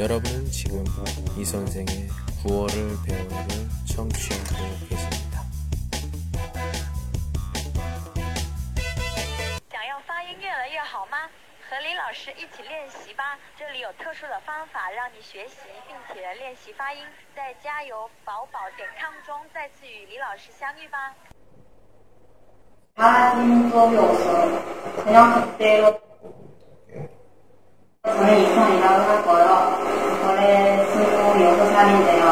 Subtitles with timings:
[0.00, 0.84] 여러분은 지금
[1.38, 2.08] 이 선생의
[2.44, 5.42] 9월을 배우를 청취하고 계십니다.
[9.70, 11.28] 想要发音越来越好吗？
[11.68, 13.36] 和李老师一起练习吧。
[13.58, 15.56] 这里有特殊的方法让你学习
[15.88, 17.02] 并且练习发音。
[17.34, 21.14] 在加油宝宝点 com 中再次与李老师相遇吧。
[22.94, 25.04] 달라진 수업이 없어요.
[25.04, 26.00] 그냥 그대로
[28.04, 29.89] 저는 이성이라고 할 거예요.
[30.23, 32.23] 올해 26살인데요.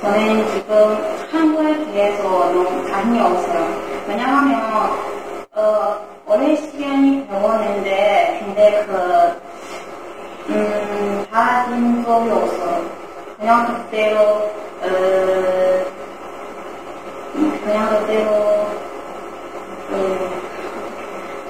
[0.00, 0.72] 저는 지금
[1.30, 3.60] 한국에 비해서 너무 자신이 없어요.
[4.08, 4.58] 왜냐하면
[5.54, 5.60] 어,
[6.26, 8.92] 오랜 시간이 배웠는데 근데 그
[10.52, 12.84] 음, 달라진 수업이 없어요.
[13.38, 14.50] 그냥 그대로 어,
[17.64, 18.30] 그냥 그대로
[19.90, 19.90] 어,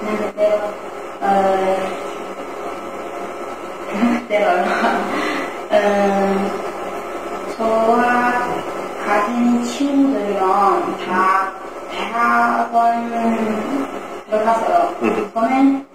[0.01, 0.55] 그냥 그대로
[1.21, 1.25] 어,
[3.91, 4.47] 그냥 그대로
[9.81, 11.53] 친구들이랑 다
[11.91, 13.11] 대학원
[14.29, 14.95] 들어갔어요.
[15.33, 15.87] 저는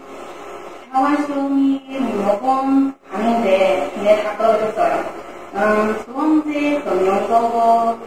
[0.89, 1.83] 대학원 시험이
[2.25, 5.05] 몇번 봤는데 근데 다 떨어졌어요.
[5.53, 7.99] 음, 두 번째 그 명서고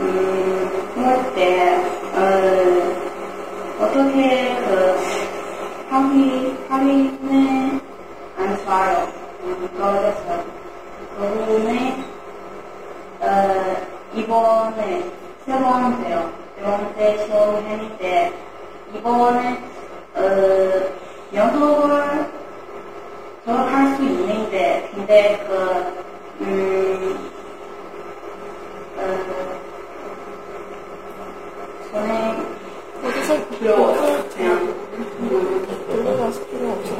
[0.00, 1.76] 음, 할때
[2.16, 2.18] 어,
[3.84, 4.96] 어떻게 그
[5.88, 7.80] 하기 하기는
[8.38, 9.08] 안 좋아요.
[9.44, 10.44] 음, 떨어졌어요.
[11.16, 11.96] 그다음에
[13.20, 15.10] 어, 이번에
[15.46, 16.30] 세 번째요.
[16.56, 18.32] 세 번째 시험 했는데
[18.94, 19.58] 이번에
[20.14, 20.20] 어,
[21.34, 22.30] 연속을
[23.44, 27.30] 졸업할 수 있는데 근데 그 음,
[28.98, 29.00] 어,
[31.90, 32.46] 저는
[33.02, 34.28] 어디서 필요 없어요.
[34.34, 34.74] 그냥
[35.90, 36.92] 올라가서 필요 없어.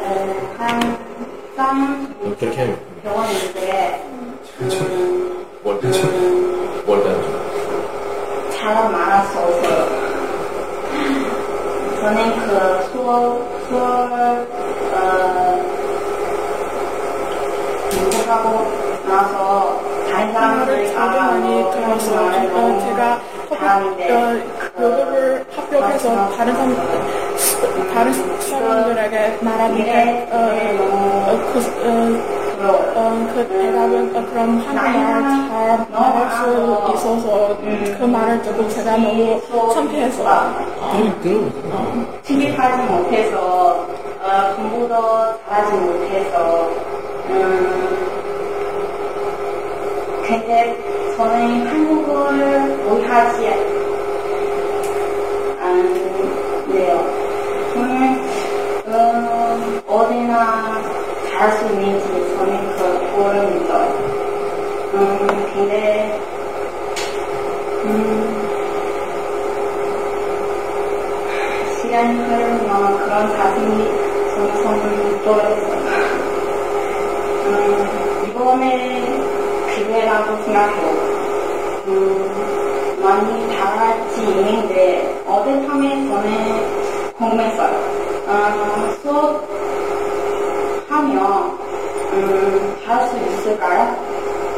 [0.00, 4.02] 어, 한쌍 그렇게 하면 병원인데
[5.64, 5.88] 월대
[6.86, 7.08] 월대
[8.50, 10.04] 잘 말할 수 없어요.
[12.00, 14.46] 저는 그 수업, 수업을,
[14.92, 15.64] 어,
[17.90, 18.46] 공부하고
[19.08, 19.80] 나서
[20.12, 23.20] 다른 사람들이 자주 많이 들어서 어, 제가
[23.58, 26.76] 합격, 어, 요거를 합격해서 다른 사람
[27.94, 30.36] 다른 사람들에게 말하는데 어,
[31.30, 31.58] 어, 그,
[31.88, 37.56] 어, 어, 그 대답은 어, 그럼 한국말 잘 말할 수 있어서
[37.98, 39.40] 그 말을 듣고 제가 너무
[39.74, 40.54] 창피했어요.
[42.22, 43.86] 취직하지 못해서,
[44.20, 44.94] 어, 공부도
[45.48, 46.70] 잘하지 못해서,
[47.30, 48.06] 음,
[50.26, 50.76] 근데
[51.16, 53.48] 저는 한국어를 못하지
[55.60, 56.92] 않네요.
[57.74, 57.92] 저는,
[58.86, 60.82] 음, 어디나
[61.34, 62.06] 잘 할 수 있는지
[62.36, 62.82] 저는 그
[63.16, 63.88] 모릅니다.
[64.94, 66.20] 음, 근데,
[67.84, 67.90] 음,
[71.82, 73.90] 시간이 흐르면 그런 자신이
[74.62, 75.80] 점점 떨어졌어요.
[77.46, 78.64] 음, 이번에
[79.74, 80.88] 기회라고 생각해요.
[81.88, 87.74] 음, 많이 잘할지 있는데 어젯밤에 저는 궁금했어요.
[88.28, 89.44] 음, 수업
[90.94, 91.58] 하면
[92.12, 93.96] 음, 잘할 수 있을까요?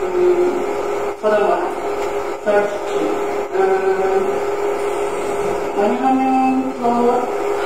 [0.03, 1.67] 음, 저도 몰라요.
[2.45, 2.95] 솔직히.
[3.55, 4.33] 음,
[5.79, 6.83] 왜냐하면 저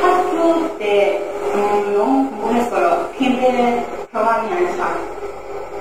[0.01, 1.19] 학교 때
[1.53, 3.11] 음, 너무 공부했어요.
[3.19, 4.95] 근데 안 차.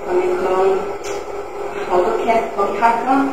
[0.06, 0.80] 저는 그런
[1.92, 3.28] 어떻게 거기 할까?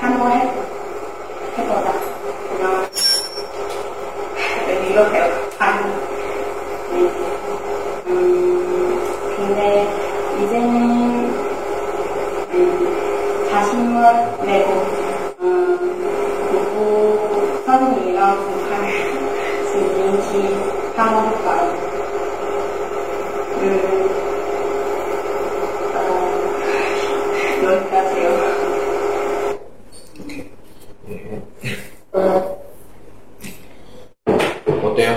[0.00, 0.52] 한번 해
[1.56, 1.92] 해보자.
[2.52, 2.86] 그냥
[4.90, 5.18] 이렇게
[5.58, 5.82] 아니.
[5.84, 6.07] 네.
[8.08, 8.98] 음,
[9.36, 9.86] 근데
[10.42, 10.70] 이제는
[12.54, 14.02] 음, 자신을
[14.46, 14.70] 내고
[15.40, 15.48] 음,
[16.50, 18.58] 누구 선생님이랑
[19.74, 20.32] 있는지
[20.96, 21.62] 한번 해봐요.
[23.60, 23.66] 음,
[25.94, 25.98] 어,
[27.64, 28.58] 여기까지요.
[34.82, 35.12] 어때요?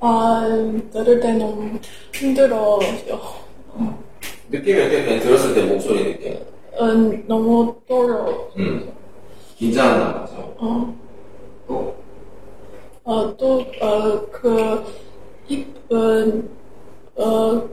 [0.00, 0.46] 아,
[0.92, 1.75] 들을 때 너무
[2.36, 2.78] 힘들어요.
[4.50, 5.04] 느낌이 어때?
[5.04, 6.38] 그냥 들었을 때 목소리 느낌.
[6.78, 8.48] 음, 너무 떨려.
[8.58, 8.92] 음.
[9.56, 10.54] 긴장한다 맞죠?
[10.58, 10.94] 어.
[11.66, 11.96] 또
[13.04, 14.84] 어, 또, 어, 그,
[15.48, 17.68] 이, 어, 어,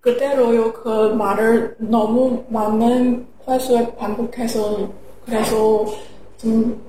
[0.00, 4.88] 그대로요, 그 말을 너무 많은 횟수에 반복해서,
[5.24, 5.86] 그래서
[6.36, 6.80] 좀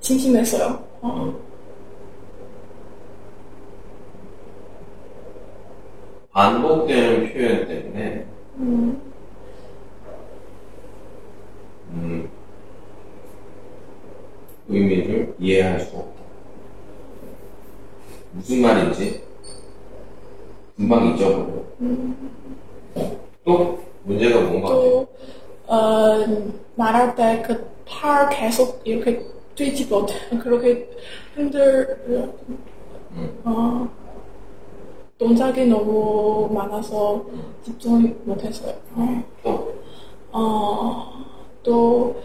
[0.00, 0.82] 심심했어요.
[1.02, 1.43] 어.
[6.34, 8.26] 반복되는 표현 때문에
[8.56, 9.00] 음,
[11.90, 12.28] 음,
[14.68, 16.22] 의미를 이해할 수 없다.
[18.32, 19.22] 무슨 말인지
[20.76, 21.62] 금방 잊어버려.
[23.44, 24.68] 또 문제가 뭔가.
[24.70, 25.08] 또,
[25.66, 26.24] 어,
[26.74, 29.22] 말할 때 그 팔 계속 이렇게
[29.54, 30.06] 뒤집어,
[30.42, 30.88] 그렇게
[31.34, 32.32] 흔들,
[33.44, 33.88] 어,
[35.18, 37.24] 동작이 너무 많아서
[37.64, 38.74] 집중 못했어요.
[38.96, 39.24] 어.
[39.42, 39.74] 또
[40.32, 41.12] 어,
[41.62, 42.20] 또,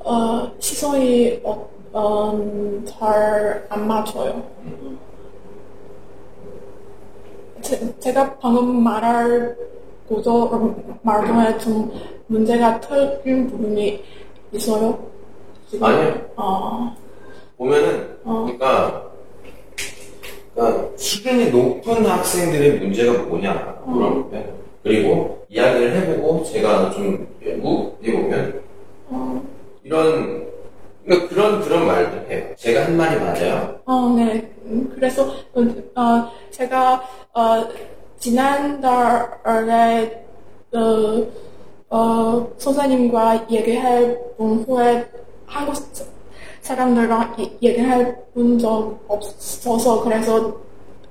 [0.00, 4.42] 어, 시선이, 어, 어, 잘안 맞춰요.
[7.62, 9.56] 제, 제가 방금 말할
[10.06, 11.90] 구조, 어, 말 중에 좀
[12.26, 14.04] 문제가 틀린 부분이
[14.52, 14.98] 있어요?
[15.70, 15.86] 지금?
[15.86, 16.20] 아니요.
[16.36, 16.94] 어,
[17.56, 18.42] 보면은 어.
[18.44, 19.09] 그러니까,
[20.60, 28.60] 그러니까 수준이 높은 학생들의 문제가 뭐냐 물어보면 그리고 이야기를 해보고 제가 좀 연구해 보면
[29.08, 29.42] 어,
[29.82, 30.46] 이런
[31.04, 32.44] 그러니까 그런 그런 말도 해요.
[32.56, 33.80] 제가 한 말이 맞아요.
[33.86, 34.52] 어, 네.
[34.66, 35.24] 음, 그래서,
[35.54, 37.02] 어, 어, 제가,
[37.34, 37.66] 어,
[38.18, 40.24] 지난달에,
[40.74, 41.26] 어,
[41.88, 45.06] 어, 선생님과 얘기할 분 후에
[45.46, 46.04] 한국 사-
[46.62, 50.54] 사람들랑 이- 얘기할 본적 없어서 그래서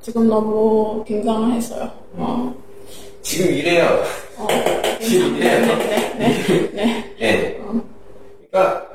[0.02, 1.90] 지금 너무 긴장했어요.
[2.18, 2.54] 어,
[3.22, 4.02] 지금 이래요.
[4.38, 4.48] 어,
[5.02, 5.66] 지금 이래요.
[5.78, 7.16] 네, 네, 네.
[7.22, 7.62] 예.
[8.50, 8.88] 그러니까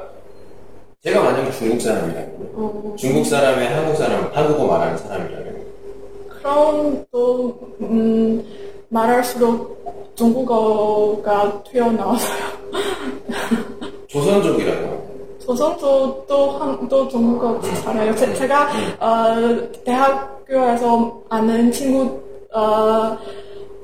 [1.02, 5.54] 제가 만약에 중국 사람이라면 어, 중국 사람의 한국 사람 한국어 말하는 사람이라면
[6.28, 8.44] 그럼 또, 음,
[8.88, 12.44] 말할수록 중국어가 튀어나와서요.
[14.06, 15.13] 조선족이라고
[15.44, 18.14] 조선도 또, 한, 또 중국어 잘해요.
[18.14, 18.68] 제, 제가,
[18.98, 22.18] 어, 대학교에서 아는 친구,
[22.54, 23.16] 어,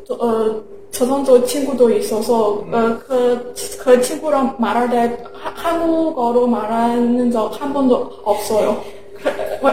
[0.06, 7.48] 저, 어, 조선족 친구도 있어서, 어, 그, 그 친구랑 말할 때 하- 한국어로 말하는 적
[7.50, 8.82] 한 번도 없어요.
[9.22, 9.28] 그,
[9.66, 9.70] 어,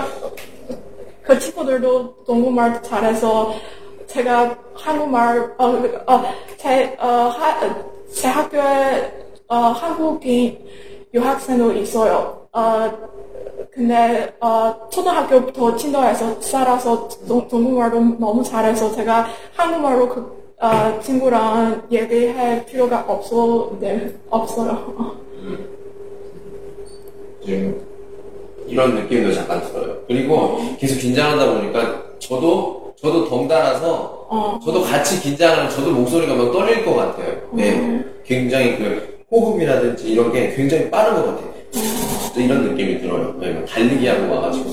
[1.24, 3.54] 그 친구들도 중국말 잘해서
[4.08, 6.24] 제가 한국말 어, 그, 어,
[6.58, 7.60] 제, 어, 하,
[8.14, 9.14] 제 학교에
[9.48, 10.58] 어, 한국인
[11.18, 12.48] 유학생도 있어요.
[12.54, 12.92] 어,
[13.72, 22.66] 근데 어, 초등학교부터 친도에서 살아서 중- 중국말도 너무 잘해서 제가 한국말로 그 어, 친구랑 얘기할
[22.66, 24.72] 필요가 없어, 네, 없어요.
[24.98, 25.12] 어.
[27.44, 27.80] 지금
[28.68, 29.98] 이런 느낌도 잠깐 들어요.
[30.08, 34.60] 그리고 계속 긴장하다 보니까 저도 저도 덩달아서 어.
[34.66, 37.38] 저도 같이 긴장하면 저도 목소리가 막 떨릴 것 같아요.
[37.54, 41.54] 네, 굉장히 그 호흡이라든지 이런 게 굉장히 빠른 것 같아요.
[42.38, 43.36] 이런 느낌이 들어요.
[43.40, 44.70] 네, 막 달리기 하고 와가지고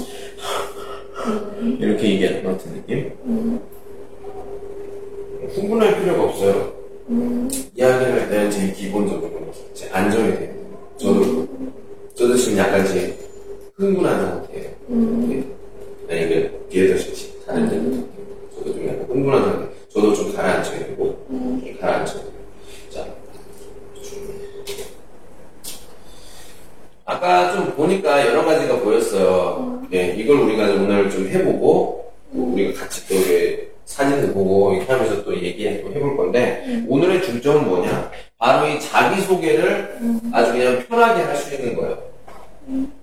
[1.81, 3.13] 이렇게 얘기하는 것 같은 느낌.
[5.55, 6.73] 흥분할 필요가 없어요.
[7.75, 10.55] 이야기를 할 때는 제일 기본적으로 제 안정이 돼요.
[10.97, 11.49] 저도
[12.15, 13.15] 저도 지금 약간 지금
[13.77, 14.71] 흥분한 상태예요.
[14.89, 15.45] 네.
[16.09, 17.11] 아니 그 뒤에서
[17.47, 18.09] 다른 데도
[18.59, 19.75] 저도 좀 약간 흥분한 상태.
[19.89, 22.33] 저도 좀 가라앉혀야 되고 좀 가라앉혀야 돼요.
[22.91, 23.07] 자,
[27.05, 29.83] 아까 좀 보니까 여러 가지가 보였어요.
[29.91, 35.37] 네, 이걸 우리가 오늘 좀 해보고 우리가 같이 또 이렇게 사진도 보고 이렇게 하면서 또
[35.37, 38.11] 얘기해 볼 건데 오늘의 중점은 뭐냐?
[38.39, 39.99] 바로 이 자기 소개를
[40.33, 41.99] 아주 그냥 편하게 할 수 있는 거예요.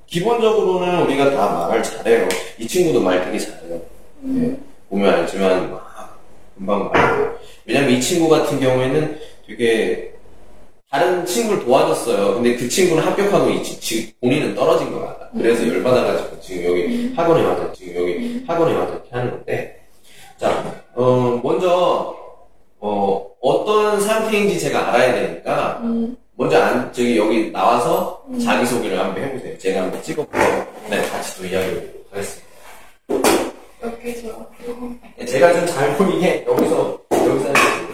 [0.07, 2.27] 기본적으로는 우리가 다 말을 잘해요.
[2.57, 3.79] 이 친구도 말 되게 잘해요.
[4.21, 4.57] 네,
[4.89, 6.19] 보면 알지만 막
[6.57, 7.35] 금방 말해요.
[7.65, 10.10] 왜냐면 이 친구 같은 경우에는 되게
[10.91, 12.33] 다른 친구를 도와줬어요.
[12.35, 15.29] 근데 그 친구는 합격하고 이 치- 지금 본인은 떨어진 것 같다.
[15.33, 19.87] 그래서 열받아가지고 지금 여기 학원에 와서 지금 여기 학원에 와서 이렇게 하는 건데
[20.37, 22.13] 자, 어, 먼저
[22.81, 25.81] 어, 어떤 상태인지 제가 알아야 되니까
[26.35, 29.57] 먼저 안, 저기 여기 나와서 자기소개를 한번 해보세요.
[29.59, 30.37] 제가 한번 찍어보고
[30.89, 32.51] 네, 같이 또 이야기를 하겠습니다.
[33.83, 34.27] 여기서.
[35.17, 37.90] 네, 제가 좀 잘 보이게 여기서 여기서 하겠습니다.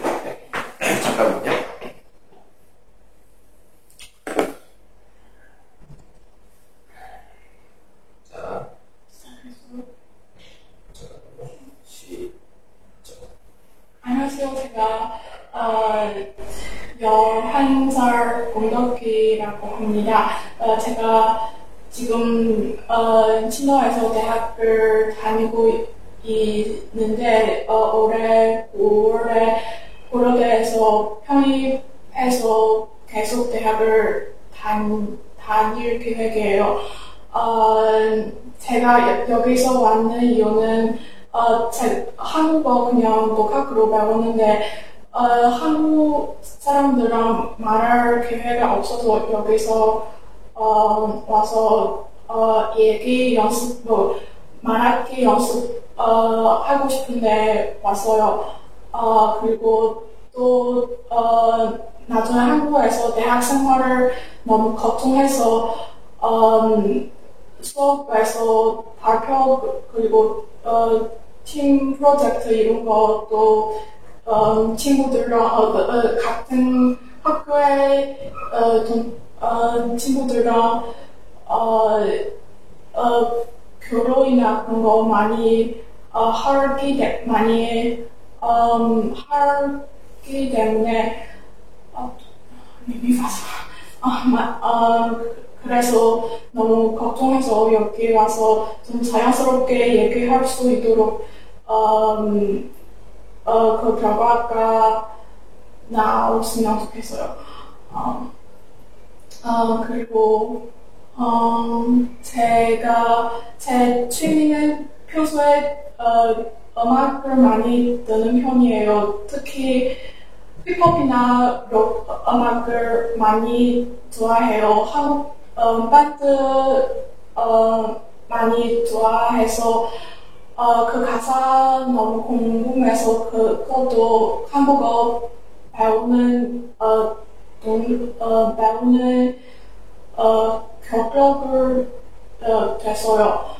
[140.18, 141.92] 어, 경력을
[142.40, 143.54] 어, 됐어요.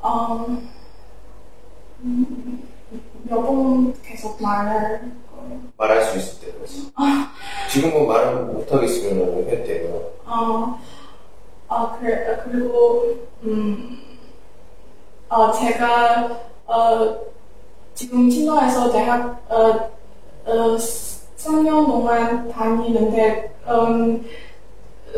[0.00, 0.46] 어,
[2.02, 2.68] 음,
[3.24, 5.60] 몇번 계속 말을 거예요.
[5.76, 6.88] 말할 수 있을 때 그래서
[7.68, 10.12] 지금 뭐 말을 못하겠으면 했대요.
[10.24, 10.78] 어,
[11.66, 13.98] 아, 그래, 그리고, 음,
[15.28, 16.30] 어, 제가,
[16.66, 17.18] 어,
[17.94, 19.90] 지금 신동에서 대학, 어,
[20.44, 24.24] 어, 3년 동안 다니는데, 음,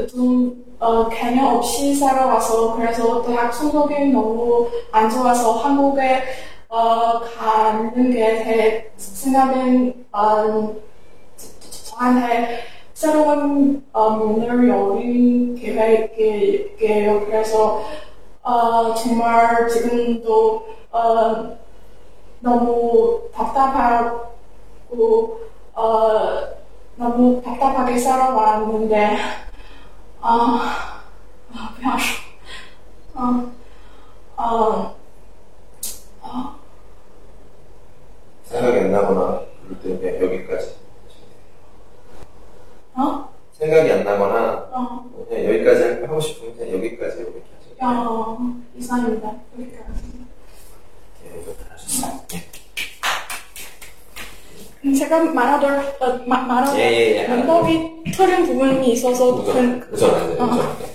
[0.08, 6.22] 좀, 어, 개념 없이 살아와서, 그래서 대학 성적이 너무 안 좋아서 한국에,
[6.68, 10.74] 어, 가는 게제 생각은, 어,
[11.96, 17.26] 저한테 새로운 어, 문을 열린 계획이에요.
[17.26, 17.82] 그래서
[18.42, 21.56] 어, 정말 지금도 어,
[22.40, 24.30] 너무 답답하고
[25.74, 26.40] 어,
[26.96, 29.16] 너무 답답하게 살아왔는데
[30.25, 31.01] 아,
[31.53, 32.21] 아, 不想说，
[33.15, 33.51] 嗯，
[34.37, 34.93] 嗯，
[36.21, 36.55] 啊。
[38.45, 40.75] 생각이 안 나거나 그럴 때 그냥 여기까지.
[42.95, 43.29] 어?
[43.53, 44.79] 생각이 안 나거나 어,
[45.11, 47.75] 뭐 그냥 여기까지 할- 하고 싶으면 그냥 여기까지 여기까지.
[47.81, 48.37] 어,
[48.75, 49.33] 이상입니다.
[49.57, 50.25] 여기까지.
[51.25, 52.21] 예, 이거 다 하셨어요.
[54.94, 57.28] 제가 말하던, 어, 마, 말하던 예, 예, 예.
[57.28, 60.40] 문법이 틀린 부분이 있어서, 우선 그, 우선 안 돼.
[60.42, 60.44] 어.
[60.44, 60.86] 우선 돼.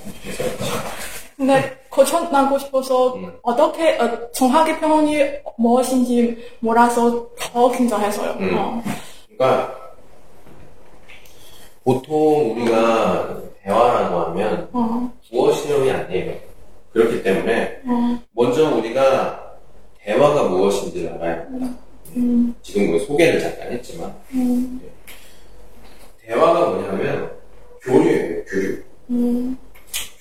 [1.37, 3.33] 근데 고쳐나고 싶어서 음.
[3.41, 5.17] 어떻게, 어, 정확히 표현이
[5.57, 8.31] 무엇인지 몰라서 더 긴장해서요.
[8.39, 8.57] 음.
[8.57, 8.83] 어.
[9.37, 9.75] 그러니까
[11.83, 16.33] 보통 우리가 대화라고 하면 어, 무엇이냐이 아니에요.
[16.93, 19.55] 그렇기 때문에 어, 먼저 우리가
[19.99, 21.65] 대화가 무엇인지를 알아야 합니다.
[21.67, 21.77] 음,
[22.61, 24.81] 지금 뭐 소개를 잠깐 했지만 음,
[26.21, 27.31] 대화가 뭐냐면
[27.81, 28.43] 교류예요.
[28.45, 28.77] 교류.
[29.09, 29.57] 음,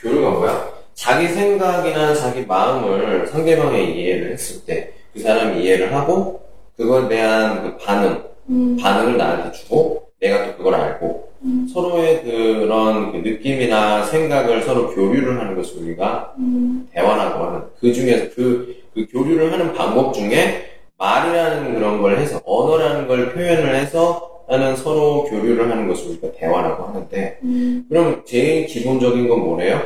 [0.01, 0.71] 교류가 뭐야?
[0.95, 6.41] 자기 생각이나 자기 마음을 상대방의 이해를 했을 때 그 사람이 이해를 하고
[6.77, 11.69] 그거에 대한 그 반응, 음, 반응을 나한테 주고 내가 또 그걸 알고 음.
[11.73, 18.31] 서로의 그런 그 느낌이나 생각을 서로 교류를 하는 것을 우리가 음, 대화라고 하는 그 중에서
[18.35, 20.70] 그, 그 교류를 하는 방법 중에
[21.01, 26.85] 말이라는 그런 걸 해서 언어라는 걸 표현을 해서 하는 서로 교류를 하는 것을 우리가 대화라고
[26.85, 29.81] 하는데 음, 그럼 제일 기본적인 건 뭐래요?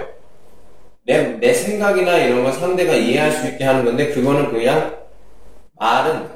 [1.07, 4.97] 내, 내 생각이나 이런 걸 상대가 이해할 수 있게 하는 건데 그거는 그냥
[5.79, 6.27] 말은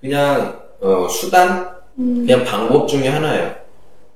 [0.00, 3.54] 그냥 어, 수단 음, 그냥 방법 중에 하나예요.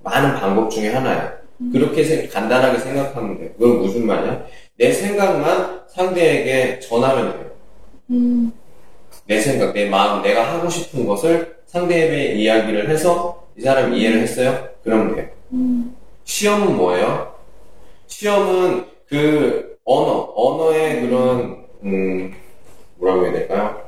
[0.03, 1.33] 많은 방법 중에 하나예요.
[1.73, 3.51] 그렇게 생- 간단하게 생각하면 돼요.
[3.59, 4.45] 그건 무슨 말이야?
[4.77, 7.47] 내 생각만 상대에게 전하면 돼요.
[9.29, 14.23] 음, 내 생각, 내 마음, 내가 하고 싶은 것을 상대에게 이야기를 해서 이 사람이 이해를
[14.23, 14.69] 했어요?
[14.83, 15.29] 그러면 돼요.
[15.53, 15.95] 음,
[16.25, 17.35] 시험은 뭐예요?
[18.07, 22.35] 시험은 그 언어, 언어의 그런, 음,
[22.97, 23.83] 뭐라고 해야 될까요?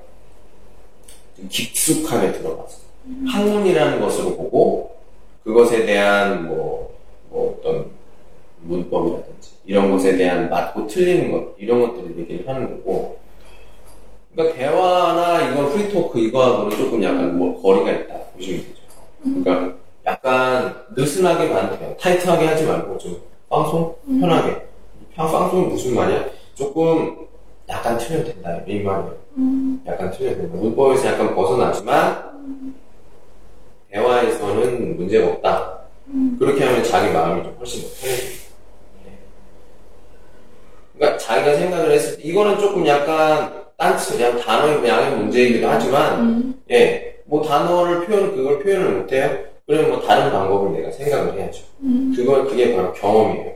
[1.36, 2.78] 좀 깊숙하게 들어가서.
[3.26, 4.94] 학문이라는 것으로 보고,
[5.42, 6.94] 그것에 대한 뭐,
[7.30, 7.90] 뭐 어떤
[8.60, 13.18] 문법이라든지, 이런 것에 대한 맞고 틀리는 것, 이런 것들을 얘기를 하는 거고,
[14.34, 18.80] 그러니까 대화나 이거 free talk 이거하고는 조금 약간 뭐 거리가 있다 보시면 되죠.
[19.44, 21.96] 그러니까 약간 느슨하게 만들어요.
[21.96, 24.66] 타이트하게 하지 말고 좀 방송 편하게.
[25.16, 26.24] 방- 방송이 무슨 말이야?
[26.54, 27.26] 조금
[27.68, 29.16] 약간 틀려도 된다 이 말이에요.
[29.86, 30.56] 약간 틀려도 된다.
[30.56, 32.74] 문법에서 약간 벗어나지만
[33.90, 35.80] 대화에서는 문제가 없다.
[36.38, 38.40] 그렇게 하면 자기 마음이 좀 훨씬 더 편해집니다.
[39.04, 39.18] 네.
[40.96, 47.16] 그러니까 자기가 생각을 했을 때 이거는 조금 약간 딴츠 그냥 단어의 양의 문제이기도 하지만 예,
[47.24, 49.38] 뭐 단어를 표현 그걸 표현을 못해요.
[49.66, 51.62] 그러면 뭐 다른 방법을 내가 생각을 해야죠.
[52.14, 53.52] 그걸 그게 바로 경험이에요.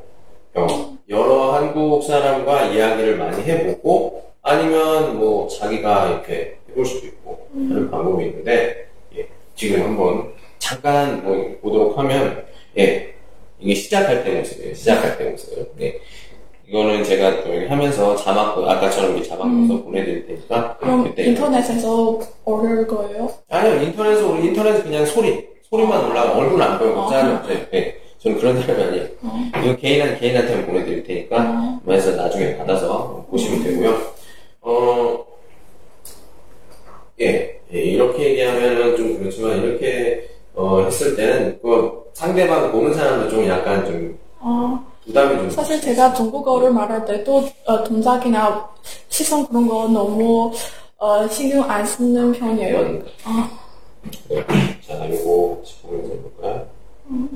[0.55, 0.99] 경험.
[1.11, 8.25] 여러 한국 사람과 이야기를 많이 해보고 아니면 뭐 자기가 이렇게 해볼 수도 있고 하는 방법이
[8.25, 12.47] 있는데 예, 지금 한번 잠깐 뭐 보도록 하면
[12.79, 13.13] 예,
[13.61, 14.73] 이게 시작할 때 모습이에요.
[14.75, 15.75] 시작할 때 모습.
[15.83, 16.01] 예.
[16.69, 22.19] 이거는 제가 또 여기 하면서 자막도 아까처럼 이렇게 자막 넣어서 보내드릴 테니까 그럼 그때 인터넷에서
[22.45, 23.31] 어릴 거예요?
[23.51, 27.11] 아니요, 인터넷으로, 인터넷 그냥 소리, 소리만 올라가, 얼굴 안 보이고, 어.
[27.11, 27.59] 짜는 없어요.
[27.71, 27.97] 네.
[28.19, 29.07] 저는 그런 사람이 아니에요.
[29.63, 31.81] 이거 개인한, 개인한테 보내드릴 테니까, 어.
[31.85, 34.01] 그래서 나중에 받아서 보시면 되고요.
[34.63, 35.25] 어,
[37.21, 43.47] 예, 예, 이렇게 얘기하면은 좀 그렇지만, 이렇게, 어, 했을 때는, 그, 상대방 보는 사람도 좀
[43.47, 44.24] 약간 좀, 어, 좀.
[45.75, 48.69] 사실 제가 중국어를 말할 때도 어, 동작이나
[49.09, 50.53] 시선 그런 거 너무
[50.99, 52.83] 어, 신경 안 쓰는 편이에요.
[52.93, 53.03] 네.
[54.87, 55.25] 자, 같이
[55.83, 56.67] 보면서 해볼까요?
[57.11, 57.29] 아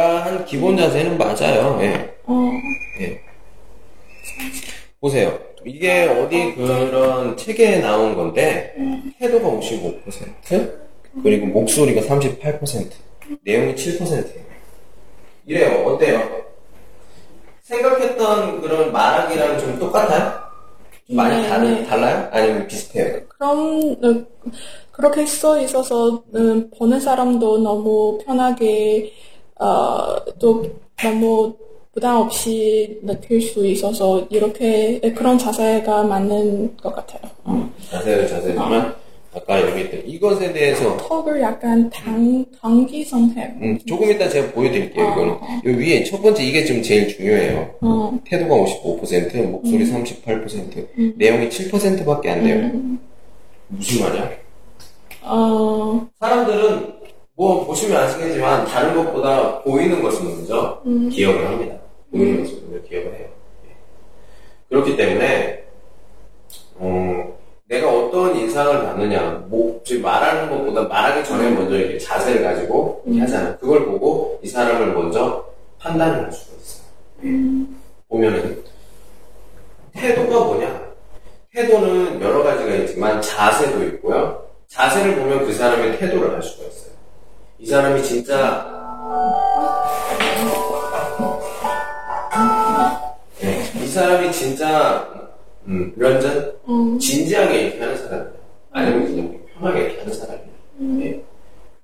[0.00, 1.78] 한 기본 자세는 맞아요.
[1.82, 2.14] 예.
[2.24, 2.50] 어,
[3.00, 3.20] 예.
[5.00, 5.38] 보세요.
[5.64, 8.74] 이게 어디 그런 책에 나온 건데,
[9.18, 10.72] 태도가 55%,
[11.22, 12.90] 그리고 목소리가 38%,
[13.44, 14.46] 내용이 7%예요.
[15.46, 15.84] 이래요.
[15.86, 16.46] 어때요?
[17.62, 20.40] 생각했던 그런 말하기랑 좀 똑같아요?
[21.06, 21.86] 좀 많이 네, 다른, 네.
[21.86, 22.28] 달라요?
[22.32, 23.20] 아니면 비슷해요?
[23.28, 24.50] 그럼 어,
[24.92, 29.12] 그렇게 써 있어서 음, 보는 사람도 너무 편하게
[29.58, 30.64] 어, 또
[31.02, 31.54] 너무
[31.92, 37.22] 부담 없이 느낄 수 있어서 이렇게 그런 자세가 맞는 것 같아요.
[37.44, 37.70] 어.
[37.90, 38.94] 자세를 자세지만,
[39.34, 43.54] 아까 여기 있던 이것에 대해서 턱을 약간 당, 당기 상태.
[43.62, 45.32] 음, 조금 이따 제가 보여드릴게요, 어, 이거는.
[45.32, 45.46] 어.
[45.64, 47.74] 이 위에 첫 번째 이게 좀 제일 중요해요.
[47.80, 52.70] 어, 태도가 55%, 목소리 38%, 내용이 7%밖에 안 돼요.
[53.68, 54.30] 무슨 말이야?
[55.22, 56.94] 어, 사람들은
[57.36, 61.76] 뭐 보시면 아시겠지만 다른 것보다 보이는 것을 먼저 기억을 합니다.
[62.10, 63.28] 보이는 것을 먼저 기억을 해요.
[63.66, 63.76] 예.
[64.70, 65.64] 그렇기 때문에
[66.76, 67.36] 어,
[67.68, 73.20] 내가 어떤 인상을 받느냐, 뭐, 즉 말하는 것보다 말하기 전에 먼저 이렇게 자세를 가지고 이렇게
[73.22, 73.58] 하잖아요.
[73.58, 75.44] 그걸 보고 이 사람을 먼저
[75.78, 76.86] 판단을 할 수가 있어요.
[77.24, 77.66] 예.
[78.08, 78.64] 보면은
[79.92, 80.86] 태도가 뭐냐?
[81.52, 84.42] 태도는 여러 가지가 있지만 자세도 있고요.
[84.68, 86.85] 자세를 보면 그 사람의 태도를 알 수가 있어요.
[87.58, 88.66] 이 사람이 진짜
[93.40, 95.08] 네, 이 사람이 진짜
[95.66, 98.32] 음, 런전 음, 진지하게 이렇게 하는 사람이야.
[98.72, 100.46] 아니면 그냥 편하게 이렇게 하는 사람이야.
[100.78, 101.22] 네.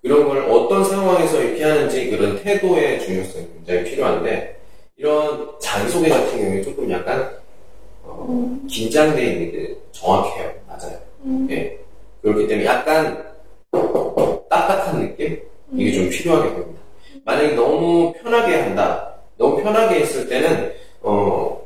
[0.03, 4.61] 그런 걸 어떤 상황에서 이렇게 하는지 그런 태도의 중요성이 굉장히 필요한데
[4.97, 7.31] 이런 자기소개 같은 경우에 조금 약간
[8.03, 10.53] 어, 긴장되어 있는 게 정확해요.
[10.69, 10.99] 맞아요.
[11.51, 11.79] 예.
[12.21, 13.25] 그렇기 때문에 약간
[14.51, 15.41] 딱딱한 느낌?
[15.75, 16.81] 이게 좀 필요하게 됩니다.
[17.25, 19.15] 만약에 너무 편하게 한다.
[19.39, 21.61] 너무 편하게 했을 때는 어,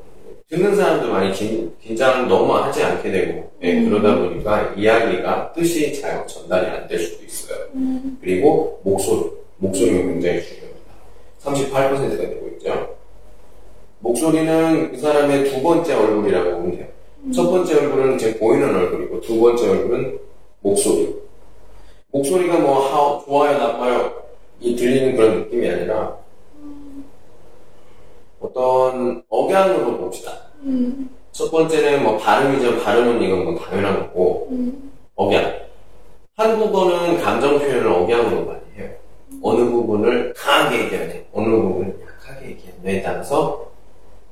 [0.49, 6.27] 듣는 사람도 많이 긴, 긴장을 너무 하지 않게 되고 예, 그러다 보니까 이야기가 뜻이 잘
[6.27, 7.59] 전달이 안 될 수도 있어요.
[8.21, 10.77] 그리고 목소리, 목소리가 굉장히 중요합니다.
[11.43, 12.97] 38%가 되고 있죠.
[14.01, 16.87] 목소리는 그 사람의 두 번째 얼굴이라고 보면 돼요.
[17.35, 20.19] 첫 번째 얼굴은 지금 보이는 얼굴이고 두 번째 얼굴은
[20.61, 21.13] 목소리.
[22.13, 24.23] 목소리가 뭐 하, 좋아요 나빠요
[24.61, 26.17] 이 들리는 그런 느낌이 아니라
[28.41, 30.33] 어떤 억양으로 봅시다.
[30.63, 31.11] 음.
[31.33, 32.83] 첫 번째는 뭐 발음이죠.
[32.83, 34.93] 발음은 이건 뭐 당연한 거고 음.
[35.15, 35.67] 억양.
[36.37, 38.91] 한국어는 감정 표현을 억양으로 많이 해요.
[39.33, 39.41] 음.
[39.43, 41.27] 어느 부분을 강하게 얘기해야 돼.
[41.33, 43.67] 어느 부분을 약하게 얘기하느냐에 따라서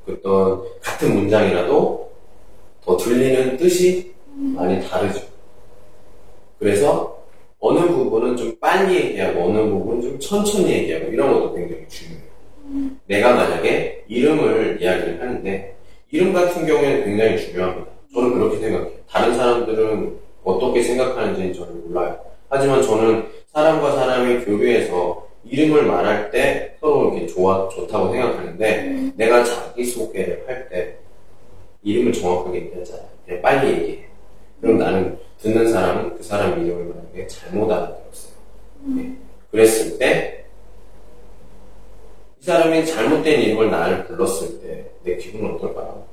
[0.07, 2.11] 그 어떤 같은 문장이라도
[2.85, 5.21] 더 들리는 뜻이 많이 다르죠.
[6.59, 7.14] 그래서
[7.67, 12.91] 어느 부분은 좀 빨리 얘기하고 어느 부분은 좀 천천히 얘기하고 이런 것도 굉장히 중요해요.
[13.07, 15.75] 내가 만약에 이름을 이야기를 하는데
[16.11, 17.87] 이름 같은 경우에는 굉장히 중요합니다.
[18.13, 18.91] 저는 그렇게 생각해요.
[19.11, 22.19] 다른 사람들은 어떻게 생각하는지는 저는 몰라요.
[22.51, 23.25] 하지만 저는
[23.55, 30.97] 사람과 사람이 교류해서 이름을 말할 때 서로 이렇게 좋아, 좋다고 생각하는데 내가 자기소개를 할 때
[31.83, 33.07] 이름을 정확하게 얘기하잖아요.
[33.27, 34.05] 그냥 빨리 얘기해.
[34.65, 38.33] 그럼 나는 듣는 사람은 그 사람 이름을 만약에 잘못 알아들었어요.
[38.97, 39.15] 네.
[39.51, 40.41] 그랬을 때
[42.41, 46.05] 이 사람이 잘못된 이름을 나를 불렀을 때 내 기분은 어떨까요?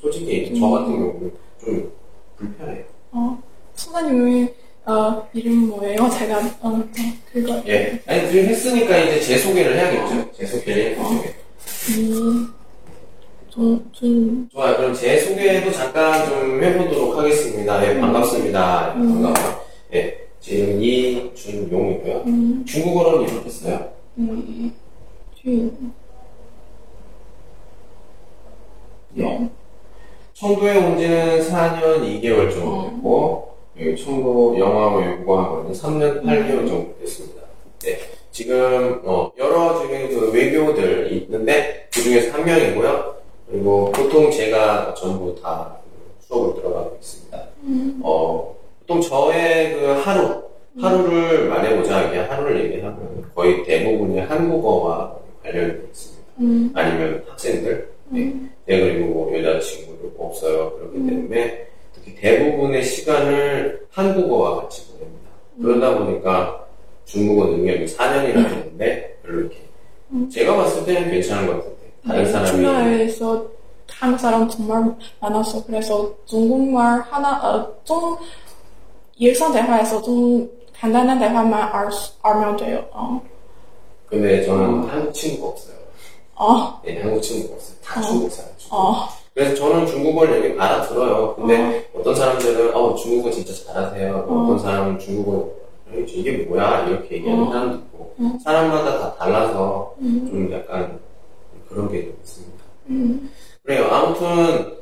[0.00, 1.32] 솔직히 저 같은 경우는
[1.64, 1.92] 좀
[2.36, 2.84] 불편해요.
[3.12, 3.42] 어,
[3.74, 4.54] 선생님의
[4.86, 6.08] 어, 이름 뭐예요?
[6.10, 8.00] 제가 어, 네, 그거 예.
[8.06, 10.32] 아니, 그 했으니까 이제 제 소개를 해야겠죠.
[10.32, 11.34] 제 소개를 해야겠죠.
[13.48, 14.76] 이좀 좀 좋아요.
[14.76, 17.82] 그럼 제 소개도 잠깐 좀 해보도록 하겠습니다.
[17.88, 18.94] 예, 반갑습니다.
[18.94, 19.60] 예, 반가워요.
[19.94, 22.24] 예, 제 이름은 이준용이고요.
[22.66, 23.88] 중국어로는 이렇게 써요.
[24.18, 24.74] 음,
[25.34, 25.94] 준
[29.18, 29.48] 예.
[30.34, 37.40] 청도에 온 지는 4년 2개월 정도 됐고, 여기 청도 영어 외국어학원은 3년 8개월 정도 됐습니다.
[37.82, 37.98] 네.
[38.30, 43.15] 지금, 어, 여러 지금 그 외교들 있는데, 그 중에서 한 명이고요.
[43.56, 45.74] 그리고 보통 제가 전부 다
[46.20, 47.42] 수업을 들어가고 있습니다.
[48.02, 50.42] 어, 보통 저의 그 하루,
[50.78, 56.26] 하루를 말해보자, 이게 하루를 얘기하면 거의 대부분이 한국어와 관련이 있습니다.
[56.74, 58.34] 아니면 학생들, 네.
[58.66, 60.72] 네, 그리고 뭐 여자친구도 없어요.
[60.72, 65.30] 그렇기 때문에 특히 대부분의 시간을 한국어와 같이 보냅니다.
[65.62, 66.66] 그러다 보니까
[67.06, 69.56] 중국어 능력이 4년이나 됐는데 별로 이렇게
[70.30, 71.75] 제가 봤을 때는 괜찮은 것 사람이
[72.46, 73.46] 중국에서
[73.98, 75.64] 한국 사람 정말 많았어.
[75.64, 78.16] 그래서 중국말 하나 어, 좀
[79.18, 82.84] 일상 대화에서 좀 간단한 대화만 알, 수- 알면 돼요.
[82.92, 83.20] 어.
[84.06, 85.76] 근데 저는 한국 친구가 없어요.
[86.36, 87.76] 어, 네, 한국 친구가 없어요.
[87.82, 88.50] 다 중국 사람.
[88.58, 88.76] 중국.
[88.76, 91.34] 어, 그래서 저는 중국어를 얘기 알아들어요.
[91.36, 92.02] 근데 어.
[92.02, 94.26] 떤 사람들은 어 중국어 진짜 잘하세요.
[94.28, 94.46] 어.
[94.48, 95.48] 떤 사람은 중국어
[95.94, 100.98] 이게 뭐야 이렇게 얘기하는 사람도 있고 사람마다 다 달라서 좀 약간
[101.68, 102.64] 그런 게좀 있습니다.
[103.62, 103.86] 그래요.
[103.90, 104.76] 아무튼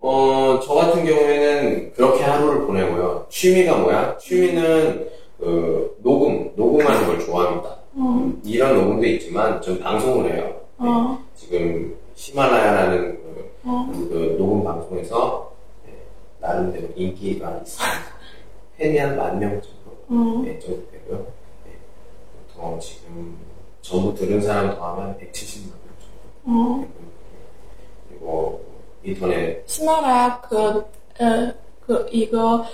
[0.00, 3.26] 어, 저 같은 경우에는 그렇게 하루를 보내고요.
[3.30, 4.16] 취미가 뭐야?
[4.18, 7.76] 취미는 그 녹음, 녹음하는 걸 좋아합니다.
[7.96, 10.60] 음, 이런 녹음도 있지만 좀 방송을 해요.
[10.80, 10.88] 네.
[10.88, 11.18] 어.
[11.34, 13.92] 지금 히말라야라는 그, 어.
[13.92, 15.52] 그 녹음 방송에서
[15.86, 15.92] 네,
[16.40, 18.02] 나름대로 인기가 있습니다.
[18.78, 20.42] 팬이 한 만 명 정도, 어.
[20.44, 21.26] 네, 정도 되고요.
[21.66, 21.72] 네,
[22.54, 23.36] 보통 지금
[23.82, 25.81] 전부 들은 사람 더하면 170만 명 정도.
[26.44, 26.86] 어.
[28.08, 28.60] 그리고
[29.04, 31.52] 인터넷 시나라 그, 어,
[31.86, 32.64] 그, 이거,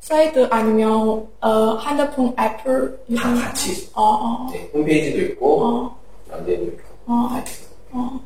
[0.00, 3.88] 사이트 아니면, 어, 핸드폰 애플, 다 같이.
[3.94, 7.28] 어, 어, 네, 홈페이지도 있고 어, 연대도 있고 어.
[7.30, 7.44] 다.
[7.92, 8.20] 어,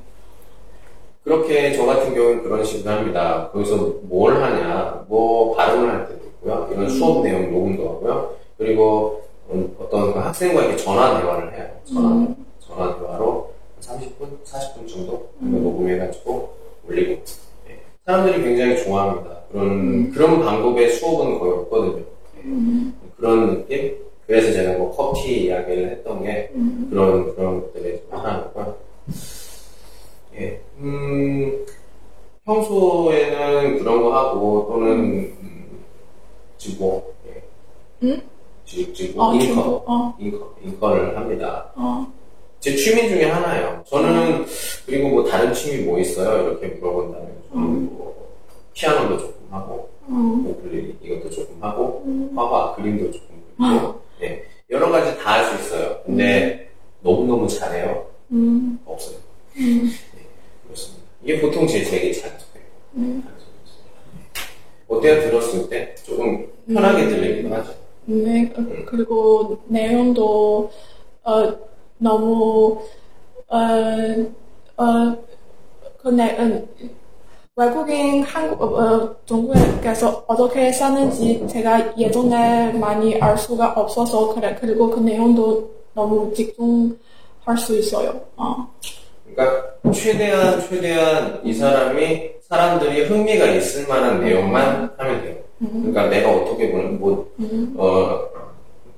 [1.25, 3.51] 그렇게 저 같은 경우는 그런 식으로 합니다.
[3.53, 6.69] 거기서 뭘 하냐, 뭐 발음을 할 때도 있고요.
[6.73, 8.31] 이런 수업 내용 녹음도 하고요.
[8.59, 11.69] 그리고 음, 어떤 그 학생과 이렇게 전화 대화를 해요.
[11.85, 12.27] 전화,
[12.61, 16.55] 전화 대화로 30분, 40분 정도 이거 녹음해가지고
[16.89, 17.23] 올리고.
[17.67, 17.81] 네.
[18.07, 19.37] 사람들이 굉장히 좋아합니다.
[19.51, 22.05] 그런 그런 방법의 수업은 거의 없거든요.
[22.37, 22.93] 네.
[23.17, 23.97] 그런 느낌.
[24.27, 26.51] 그래서 제가 뭐 커피 이야기를 했던 게
[26.91, 28.75] 그런 그런 것들의 좀 하나고요.
[30.39, 31.65] 예, 음,
[32.45, 34.91] 평소에는 그런 거 하고 또는
[35.41, 35.81] 음,
[36.59, 37.43] 지고, 예.
[38.03, 38.21] 응?
[38.67, 40.15] 지, 지고 어, 인커, 지고, 어.
[40.19, 41.73] 인커, 인커를 합니다.
[41.77, 42.07] 어,
[42.61, 43.83] 제 취미 중에 하나예요.
[43.87, 44.45] 저는
[44.85, 46.49] 그리고 뭐 다른 취미 뭐 있어요?
[46.49, 48.29] 이렇게 물어본다면 저는 뭐
[48.75, 52.05] 피아노도 조금 하고, 우클렐레 이것도 조금 하고,
[52.35, 55.97] 화화 그림도 조금 그리고, 예, 여러 가지 다 할 수 있어요.
[56.05, 56.69] 근데
[57.01, 58.05] 너무 너무 잘해요.
[58.33, 59.17] 음, 없어요.
[59.55, 59.83] 네,
[60.65, 61.05] 그렇습니다.
[61.23, 62.67] 이게 보통 제 제게 자기소개예요.
[62.97, 63.25] 음.
[64.89, 65.21] 어때요?
[65.21, 67.73] 들었을 때 조금 편하게 들리기도 하죠.
[68.07, 70.71] 네, 어, 그리고 내용도,
[71.25, 71.53] 어,
[71.99, 72.81] 너무,
[73.49, 73.59] 어,
[74.77, 75.17] 어,
[75.99, 76.63] 그 내, 어,
[77.57, 80.25] 외국인 한국, 어, 어, 중국에서
[80.87, 84.57] 사는지 제가 예전에 많이 알 수가 없어서 그래.
[84.61, 88.21] 그리고 그 내용도 너무 집중할 수 있어요.
[88.37, 88.65] 어.
[89.25, 95.37] 그러니까 최대한 최대한 이 사람이 사람들이 흥미가 있을 만한 내용만 하면 돼요.
[95.59, 97.29] 그러니까 내가 어떻게 보면 뭐
[97.77, 98.21] 어,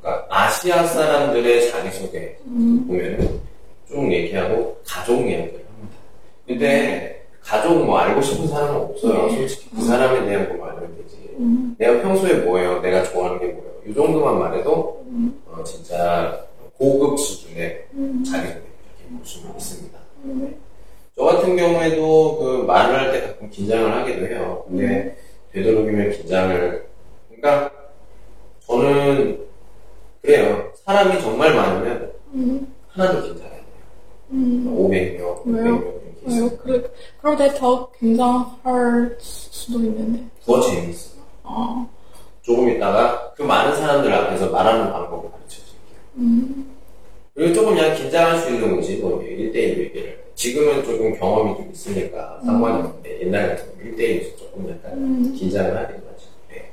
[0.03, 3.41] 그러니까 아시아 사람들의 자기소개 보면은
[3.89, 5.97] 쭉 얘기하고 가족 이야기를 합니다.
[6.47, 9.31] 근데 가족 뭐 알고 싶은 사람은 없어요.
[9.31, 11.18] 솔직히 그 사람에 대한 거 알면 되지.
[11.39, 11.75] 음.
[11.79, 12.81] 내가 평소에 뭐예요?
[12.81, 13.73] 내가 좋아하는 게 뭐예요?
[13.87, 15.41] 이 정도만 말해도 음.
[15.47, 16.45] 어, 진짜
[16.77, 17.85] 고급 수준의
[18.29, 19.99] 자기소개 이렇게 볼수 있습니다.
[21.17, 24.65] 저 같은 경우에도 그 말을 할 때 가끔 긴장을 하기도 해요.
[24.69, 25.15] 근데 음.
[25.53, 26.87] 되도록이면 긴장을
[27.29, 27.73] 그러니까
[28.67, 29.47] 저는
[30.23, 30.71] 그래요.
[30.85, 32.13] 사람이 정말 많으면
[32.89, 33.59] 하나도 긴장해요.
[34.33, 36.51] 500명, 600명 왜요?
[36.59, 36.83] 그래,
[37.23, 40.25] 그런데 더 긴장할 수도 있는데.
[40.45, 41.18] 더 재밌어.
[41.49, 41.87] 아,
[42.43, 46.01] 조금 있다가 그 많은 사람들 앞에서 말하는 방법을 가르쳐 드릴게요.
[46.17, 46.77] 음,
[47.35, 50.19] 그리고 조금 그냥 긴장할 수 있는 거지, 뭐, 1대1 얘기를.
[50.35, 55.35] 지금은 조금 경험이 좀 있으니까 상관이 없는데, 옛날 같으면 1대1에서 조금 약간 음.
[55.35, 56.27] 긴장을 하는 거죠.
[56.49, 56.71] 네.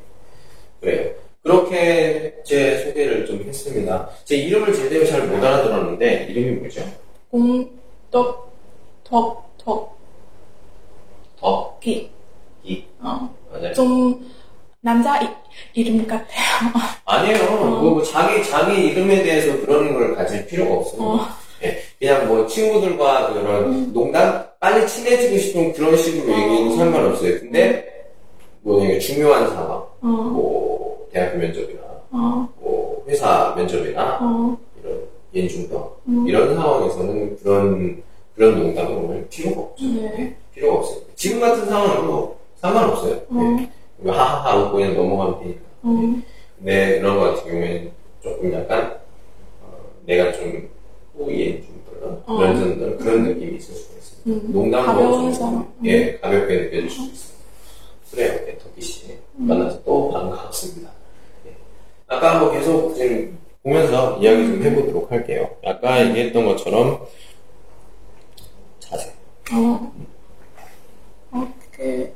[0.82, 1.12] 그래요.
[1.42, 4.10] 그렇게 제 소개를 좀 했습니다.
[4.24, 6.82] 제 이름을 제대로 잘 못 알아들었는데, 이름이 뭐죠?
[7.32, 8.52] 곰떡,
[9.04, 9.98] 덕, 덕,
[11.40, 12.10] 더, 기.
[12.64, 12.84] 이.
[13.00, 13.74] 어, 맞아요.
[13.74, 14.26] 좀,
[14.86, 15.28] 남자 이,
[15.74, 16.46] 이름 같아요.
[17.06, 17.40] 아니에요.
[17.40, 21.02] 그거 뭐 자기, 자기 이름에 대해서 그러는 걸 가질 필요가 없어요.
[21.02, 21.28] 어.
[21.64, 27.40] 예, 그냥 뭐 친구들과 그런 농담 빨리 친해지고 싶은 그런 식으로 얘기는 상관없어요.
[27.40, 28.14] 근데
[28.62, 35.02] 뭐 이게 중요한 상황, 어, 뭐 대학교 면접이나 어, 뭐 회사 면접이나 어, 이런
[35.36, 36.28] 연중병 음.
[36.28, 38.04] 이런 상황에서는 그런
[38.36, 39.84] 그런 오늘 필요가 없죠.
[39.84, 40.16] 네.
[40.20, 41.00] 예, 필요가 없어요.
[41.16, 43.16] 지금 같은 상황은 뭐 상관없어요.
[43.30, 43.68] 어.
[44.00, 45.62] 예, 뭐 하하하 웃고 그냥 넘어가면 되니까.
[45.84, 46.22] 어,
[46.58, 49.00] 근데 그런 거 같은 경우에는 조금 약간
[49.62, 50.70] 어, 내가 좀
[51.18, 52.38] 호의에 좀 그런 어.
[52.38, 54.20] 그런 그런 느낌이 있을 수가 있어요.
[54.28, 54.52] 음.
[54.52, 55.74] 농담으로 좀.
[55.86, 57.36] 예 가볍게 느껴질 수 있어요.
[58.12, 59.48] 그래요, 네, 덕기 씨 음.
[59.48, 60.90] 만나서 또 반갑습니다.
[61.48, 61.56] 예.
[62.08, 65.50] 아까 뭐 계속 지금 보면서 이야기 좀 해보도록 할게요.
[65.66, 67.06] 아까 얘기했던 것처럼
[68.80, 69.12] 자세.
[69.54, 69.92] 어.
[71.32, 72.14] 어깨,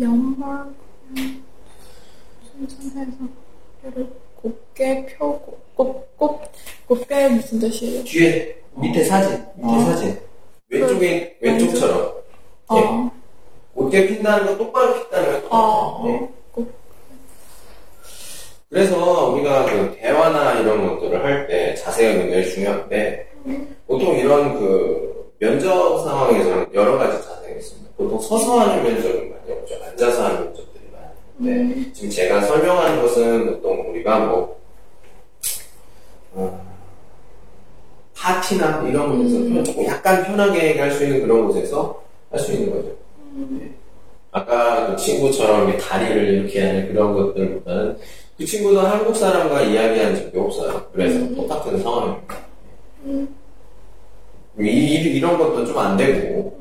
[0.00, 0.74] 양말,
[2.68, 3.16] 순산해서
[3.82, 6.42] 어깨를 곱게 펴고, 곱, 곱,
[6.86, 8.04] 곱게 무슨 뜻이에요?
[8.04, 9.80] 뒤에 밑에 사진, 밑에 어.
[9.84, 10.18] 사진.
[10.68, 12.14] 왼쪽에 왼쪽처럼
[12.74, 12.80] 예.
[12.80, 13.10] 어,
[13.74, 15.48] 곧게 핀다는 거 똑바로 핀다는 거 똑같아요.
[15.50, 16.28] 어, 예.
[16.52, 16.72] 곱,
[18.68, 23.30] 그래서 우리가 그 대화나 이런 것들을 할 때 자세가 굉장히 중요한데
[23.86, 27.83] 보통 이런 그 면접 상황에서는 여러 가지 자세가 있습니다.
[27.96, 29.74] 보통 서서 하는 면접은 많이 없죠.
[29.84, 34.60] 앉아서 하는 면접들이 많이 있는데 지금 제가 설명하는 것은 보통 우리가 뭐
[36.32, 36.60] 어,
[38.16, 42.96] 파티나 이런 곳에서 편- 조금 약간 편하게 할수 있는 그런 곳에서 할 수 있는 거죠.
[43.50, 43.70] 네.
[44.32, 47.98] 아까 그 친구처럼 다리를 이렇게 하는 그런 것들보다는
[48.36, 50.84] 그 친구도 한국 사람과 이야기한 적이 없어요.
[50.92, 52.36] 그래서 똑같은 상황입니다.
[54.58, 56.56] 이, 이, 런 것도 좀 안 되고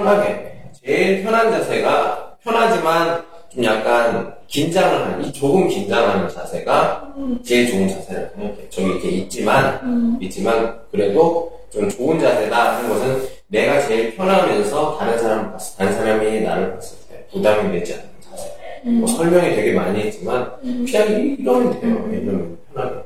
[0.00, 7.88] 편하게 제일 편한 자세가 편하지만 좀 약간 긴장을 하는 이 조금 긴장하는 자세가 제일 좋은
[7.88, 8.68] 자세라고 생각해요.
[8.70, 15.50] 저기 이렇게 있지만 있지만 그래도 좀 좋은 자세다 하는 것은 내가 제일 편하면서 다른 사람
[15.52, 18.52] 봤을 다른 사람이 나를 봤을 때 부담이 되지 않는 자세.
[18.84, 22.08] 뭐 설명이 되게 많이 했지만 그냥 이- 이러면 돼요.
[22.12, 22.96] 이러면 편하게.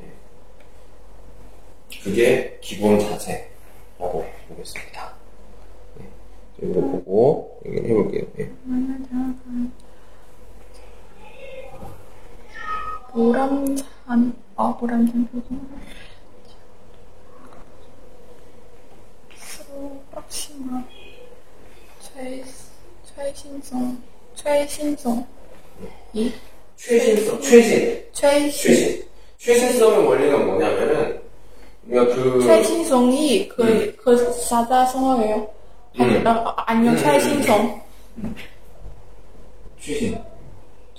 [0.00, 0.06] 네.
[2.02, 5.09] 그게 기본 자세라고 보겠습니다.
[6.60, 6.68] 네.
[6.68, 8.26] 이거 보고 얘기를 해볼게요.
[8.36, 8.50] 네.
[13.12, 15.60] 보람찬, 아, 보람찬 표정.
[20.10, 20.84] 프락시마,
[22.00, 22.44] 최,
[23.16, 24.02] 최신성,
[24.34, 25.26] 최신성,
[26.12, 26.32] 이,
[26.76, 29.04] 최신성, 최신, 최신, 최신.
[29.38, 31.20] 최신성의 원리가 뭐냐면은
[31.86, 35.59] 우리가 그 최신성이 그, 그 사자성어예요.
[35.98, 36.26] 음.
[36.26, 37.82] 아, 아니요, 음, 최신성,
[39.80, 40.18] 최신,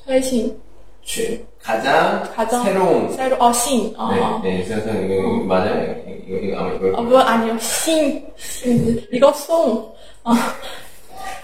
[0.05, 0.61] 최신,
[1.03, 3.11] 최 가장, 가장 새로운.
[3.13, 5.95] 새로, 어, 신, 아, 네, 네, 세상 이거 이거 맞아요.
[6.27, 6.97] 이거 이거 아마 이거.
[6.97, 10.33] 아, 뭐, 아니요, 신, 신, 이거 송, 아,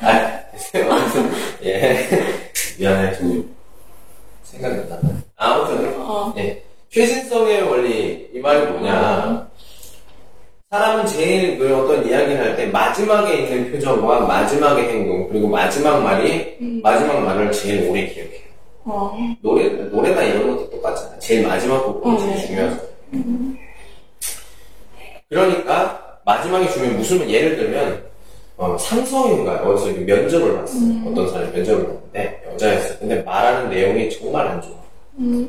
[0.02, 0.40] 아,
[0.90, 1.32] 아무튼
[1.64, 2.06] 예.
[2.78, 3.56] 미안해 좀
[4.44, 5.00] 생각이 안 나.
[5.36, 6.34] 아무튼 어.
[6.38, 6.64] 예.
[6.92, 9.48] 최신성의 원리 이 말이 뭐냐?
[10.70, 16.58] 사람은 제일 그 어떤 이야기를 할 때 마지막에 있는 표정과 마지막의 행동 그리고 마지막 말이
[16.84, 18.42] 마지막 말을 제일 오래 기억해요.
[18.84, 21.18] 어, 노래 노래나 이런 것도 똑같잖아.
[21.20, 22.48] 제일 마지막 부분이 어, 제일 네.
[22.48, 22.82] 중요하잖아.
[25.30, 28.04] 그러니까 마지막에 주면 무슨 예를 들면
[28.58, 29.70] 어, 상성인가요?
[29.72, 30.76] 어디서 면접을 봤어.
[31.06, 33.00] 어떤 사람이 면접을 봤는데 여자였어.
[33.00, 34.76] 근데 말하는 내용이 정말 안 좋아.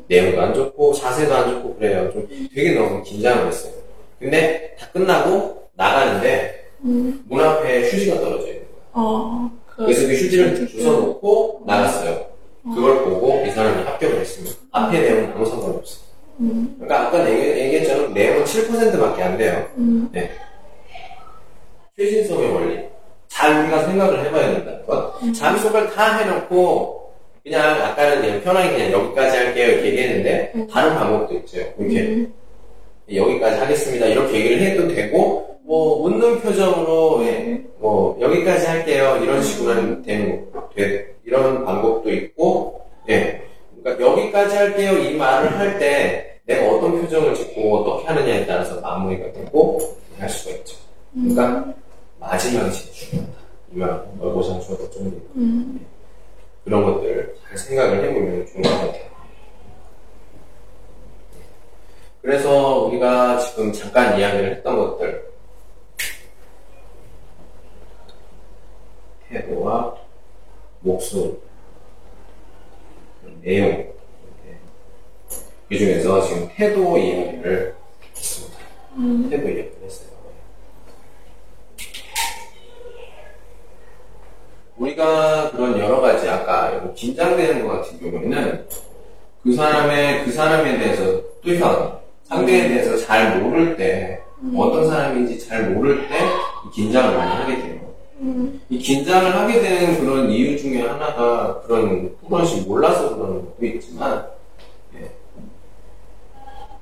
[0.06, 2.08] 내용도 안 좋고 자세도 안 좋고 그래요.
[2.12, 3.72] 좀 되게 너무 긴장을 했어요.
[4.18, 8.82] 근데 다 끝나고 나가는데 문 앞에 휴지가 떨어져 있는 거야.
[8.92, 12.26] 어, 그, 그래서 그 휴지를 주워 놓고 나갔어요.
[12.74, 14.56] 그걸 보고 이 사람이 합격을 했습니다.
[14.72, 16.00] 앞에 내용은 아무 상관없어.
[16.38, 19.66] 그러니까 아까 얘기, 얘기 했처럼 내용은 7%밖에 안 돼요.
[20.12, 20.30] 네.
[21.96, 22.84] 최신성의 원리.
[23.28, 25.14] 잘 우리가 생각을 해봐야 된다는 것.
[25.34, 31.58] 자기소개를 다 해놓고 그냥 아까는 그냥 편하게 그냥 여기까지 할게요 이렇게 얘기했는데 다른 방법도 있죠.
[31.78, 32.26] 이렇게
[33.12, 40.02] 여기까지 하겠습니다 이렇게 얘기를 해도 되고 뭐 웃는 표정으로 예, 뭐 여기까지 할게요 이런 식으로
[40.02, 43.42] 되는 거- 돼- 이런 방법도 있고 예
[43.82, 49.30] 그러니까 여기까지 할게요 이 말을 할 때 내가 어떤 표정을 짓고 어떻게 하느냐에 따라서 마무리가
[49.32, 49.78] 되고
[50.18, 50.76] 할 수가 있죠.
[51.12, 51.74] 그러니까
[52.18, 53.32] 마지막이 제일 중요하다.
[53.74, 55.86] 이말 얼고상 주어도 좀 음.
[56.64, 59.07] 그런 것들 잘 생각을 해보면 좋은 것 같아요.
[62.28, 65.30] 그래서 우리가 지금 잠깐 이야기를 했던 것들
[69.30, 69.96] 태도와
[70.80, 71.38] 목소리
[73.40, 73.90] 내용.
[75.70, 77.74] 그 중에서 지금 태도 이야기를
[78.14, 78.58] 했습니다.
[79.30, 80.10] 태도 이야기를 했어요.
[84.76, 88.68] 우리가 그런 여러 가지 아까 뭐 긴장되는 것 같은 경우에는
[89.42, 94.20] 그 사람의 그 사람에 대해서 뚜현 상대에 대해서 잘 모를 때
[94.56, 97.78] 어떤 사람인지 잘 모를 때이 긴장을 많이 하게 돼요.
[98.68, 104.26] 이 긴장을 하게 되는 그런 이유 중에 하나가 그런 뚜렷이 몰라서 그러는 것도 있지만
[104.94, 105.10] 예.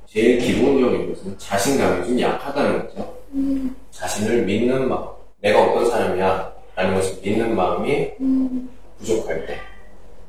[0.06, 3.14] 제일 기본적인 것은 자신감이 좀 약하다는 거죠.
[3.90, 5.08] 자신을 믿는 마음,
[5.40, 8.10] 내가 어떤 사람이야 라는 것을 믿는 마음이
[8.98, 9.58] 부족할 때.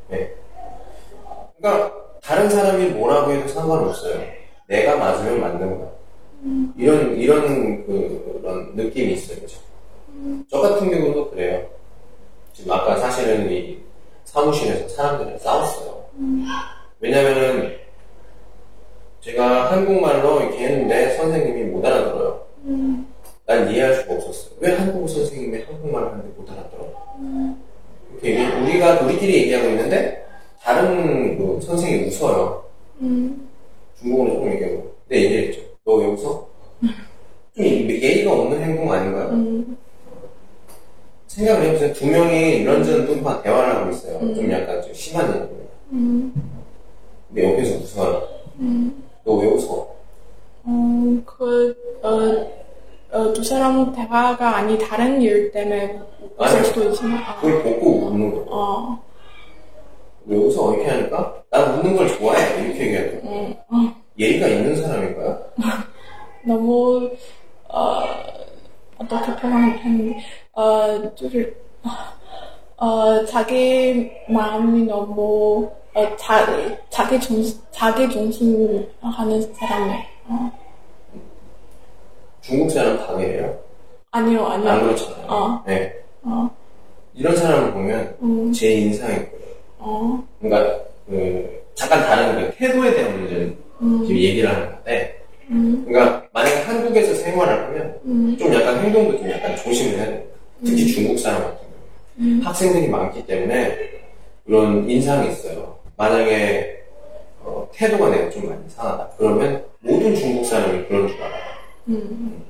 [0.09, 0.33] 네.
[1.57, 4.36] 그러니까 다른 사람이 뭐라고 해도 상관없어요.
[4.67, 5.89] 내가 맞으면 맞는 거야.
[6.77, 9.39] 이런 이런 그, 그런 느낌이 있어요.
[9.39, 9.59] 그죠?
[10.49, 11.65] 저 같은 경우도 그래요.
[12.53, 13.79] 지금 아까 사실은 이
[14.25, 16.05] 사무실에서 사람들이랑 싸웠어요.
[16.99, 17.75] 왜냐면은
[19.21, 22.45] 제가 한국말로 이렇게 했는데 선생님이 못 알아들어요.
[23.45, 24.55] 난 이해할 수가 없었어요.
[24.59, 26.93] 왜 한국어 선생님이 한국말을 하는데 못 알아들어?
[28.21, 30.25] 이렇게 우리가 우리끼리 얘기하고 있는데
[30.61, 32.63] 다른 그 선생님이 웃어요.
[33.99, 34.95] 중국어로 조금 얘기하고.
[35.07, 35.61] 근데 얘기했죠.
[35.85, 36.47] 너왜 웃어?
[37.55, 39.63] 좀 예의가 없는 행동 아닌가요?
[41.27, 41.93] 생각을 해보세요.
[41.93, 44.19] 두 명이 이런저런 뚱파 대화를 하고 있어요.
[44.35, 46.41] 좀 약간 좀 심한 얘기입니다.
[47.27, 48.27] 근데 옆에서 웃어요.
[49.25, 49.95] 너왜 웃어?
[50.69, 52.57] 어, 그, 어,
[53.17, 55.99] 어, 두 사람 대화가 아니 다른 일 때문에
[56.37, 56.63] 웃을.
[56.65, 58.45] 수도 있지만, 아, 그걸 보고 웃는 거예요.
[58.49, 58.99] 어,
[60.25, 60.73] 왜 웃어?
[60.75, 61.36] 이렇게 하니까?
[61.49, 62.63] 난 웃는 걸 좋아해.
[62.65, 63.31] 이렇게 얘기하더라고요.
[63.31, 65.45] 음, 어, 예의가 있는 사람인가요?
[66.45, 67.09] 너무,
[67.69, 68.03] 어,
[68.97, 70.15] 어떻게 표현했는지,
[70.53, 71.53] 어, 就是,
[72.77, 76.45] 어, 자기 마음이 너무, 어, 자,
[76.89, 80.03] 자기 중, 자기 중심 하는 사람이에요.
[80.29, 80.51] 어.
[82.41, 83.59] 중국 사람 당해요.
[84.11, 84.69] 아니요, 아니요.
[84.69, 85.27] 안 그렇잖아요.
[85.27, 85.63] 어.
[85.65, 85.93] 네.
[86.23, 86.49] 어,
[87.13, 89.45] 이런 사람을 보면 음, 제 인상이 보여요.
[89.79, 95.85] 어, 그러니까 그 잠깐 다른 그 태도에 대한 문제를 음, 지금 얘기를 하는 건데 음,
[95.87, 100.23] 그러니까 만약에 한국에서 생활을 하면 음, 좀 약간 행동도 좀 약간 조심을 해야 돼요.
[100.65, 101.71] 특히 중국 사람 같은 경우
[102.19, 102.41] 음.
[102.43, 103.77] 학생들이 많기 때문에
[104.45, 105.77] 그런 인상이 있어요.
[105.95, 106.83] 만약에
[107.43, 109.09] 어, 태도가 내가 좀 많이 이상하다.
[109.17, 111.43] 그러면 모든 중국 사람이 그런 줄 알아요.
[111.87, 112.43] 음,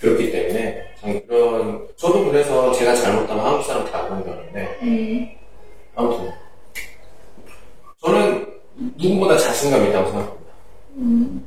[0.00, 5.28] 그렇기 때문에 참 그런 저도 그래서 제가 잘못하면 한국 사람 다 그런 줄 알았는데 음,
[5.94, 6.30] 아무튼
[8.00, 8.46] 저는
[8.96, 10.52] 누구보다 자신감 있다고 생각합니다.
[10.96, 11.46] 음,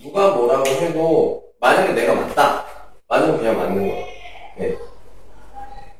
[0.00, 2.64] 누가 뭐라고 해도 만약에 내가 맞다
[3.08, 4.04] 맞으면 그냥 맞는 거야.
[4.56, 4.76] 네.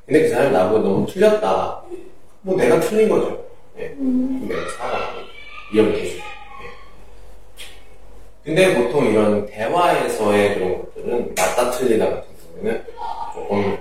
[0.06, 1.82] 근데 그 사람이 나보고 너무 틀렸다.
[2.42, 3.44] 뭐 내가 틀린 거죠.
[3.76, 3.94] 네.
[3.98, 5.20] 음, 내가 사과하고.
[5.20, 6.70] 네.
[8.42, 12.22] 근데 보통 이런 대화에서의 그런 것들은 맞다 틀리다 같은
[12.54, 12.84] 경우에는
[13.34, 13.78] 조금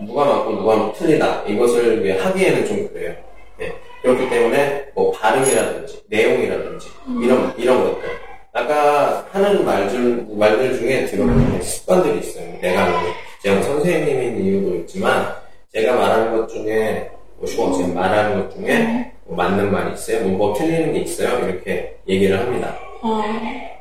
[0.00, 3.14] 누가 맞고 누가 뭐 틀리다 이것을 이제 하기에는 좀 그래요.
[3.58, 3.72] 네.
[4.04, 6.88] 그렇기 때문에 뭐 발음이라든지 내용이라든지
[7.22, 8.08] 이런 이런 것들
[8.52, 12.44] 아까 하는 말들 말들 중에 들어보면 습관들이 있어요.
[12.60, 13.00] 내가 뭐
[13.42, 15.34] 제가 뭐 선생님인 이유도 있지만
[15.72, 20.28] 제가 말하는 것 중에 뭐 슈가 제가 말하는 것 중에 뭐 맞는 말이 있어요.
[20.28, 21.48] 뭐, 뭐 틀리는 게 있어요.
[21.48, 22.76] 이렇게 얘기를 합니다.
[23.00, 23.22] 어,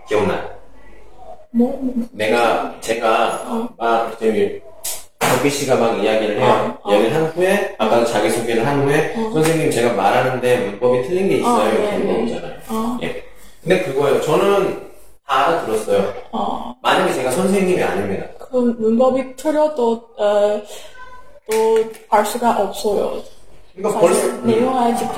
[0.08, 0.50] 기억나요?
[1.52, 4.62] 뭐, 뭐, 내가 제가 막 저기
[5.44, 6.78] 덕비 씨가 막 이야기를 해요.
[6.82, 6.94] 어, 어.
[6.94, 11.64] 이야기를 한 후에 아까 자기 소개를 한 후에 선생님 제가 말하는데 문법이 틀린 게 있어요.
[11.64, 12.04] 어, 이렇게 네, 네.
[12.06, 12.54] 물어보잖아요.
[12.70, 13.24] 어, 예.
[13.62, 14.22] 근데 그거예요.
[14.22, 14.90] 저는
[15.28, 16.14] 다 알아들었어요.
[16.32, 18.26] 어, 만약에 제가 선생님이 아닙니다.
[18.40, 20.62] 그 문법이 틀려도, 어,
[21.52, 23.22] 또, 알 수가 없어요.
[23.76, 25.16] 그러니까 벌써 사실 내용을 직접.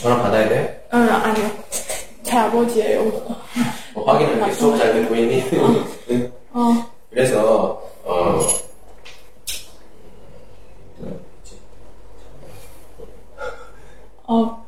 [0.00, 0.68] 전화 받아야 돼요?
[0.94, 1.50] 응, 아니요.
[2.22, 3.10] 제 아버지예요.
[4.10, 5.42] 뭐 확인할게 수업 잘 보이니?
[6.52, 8.40] 어, 그래서 어
[14.26, 14.66] 어,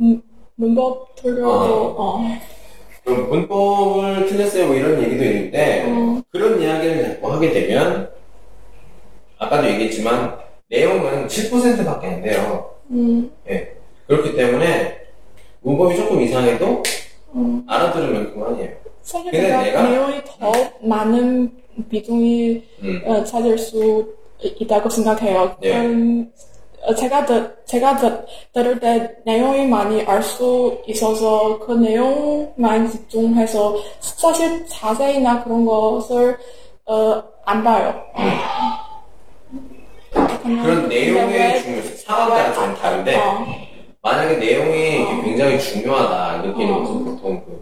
[0.00, 0.22] 음,
[0.56, 2.38] 문법 틀려도, 어,
[3.04, 6.22] 그럼 문법을 틀렸어요 뭐 이런 얘기도 있는데 어.
[6.30, 8.10] 그런 이야기를 자꾸 하게 되면
[9.38, 12.70] 아까도 얘기했지만 내용은 7%밖에 안 돼요.
[12.90, 13.74] 음, 예.
[14.06, 14.98] 그렇기 때문에
[15.60, 16.82] 문법이 조금 이상해도
[17.34, 17.64] 음.
[17.68, 18.70] 알아들으면 그만이에요.
[19.02, 21.50] 사실 근데 내가, 내가- 내용이 더 많은
[21.90, 23.02] 비중이 음.
[23.06, 25.56] 어, 찾을 수 있다고 생각해요.
[25.60, 25.78] 네.
[25.86, 26.30] 음,
[26.82, 33.76] 어, 제가 들, 제가 들, 들을 때 내용이 많이 알 수 있어서 그 내용만 집중해서
[34.00, 36.36] 사실 자세히나 그런 것을
[36.86, 37.94] 어, 안 봐요.
[40.42, 43.46] 그냥 그런 내용의 왜- 중요성, 상황과는 좀 다른데 어,
[44.06, 46.78] 만약에 내용이 굉장히 중요하다 느끼는 어.
[46.78, 47.60] 것은 보통 그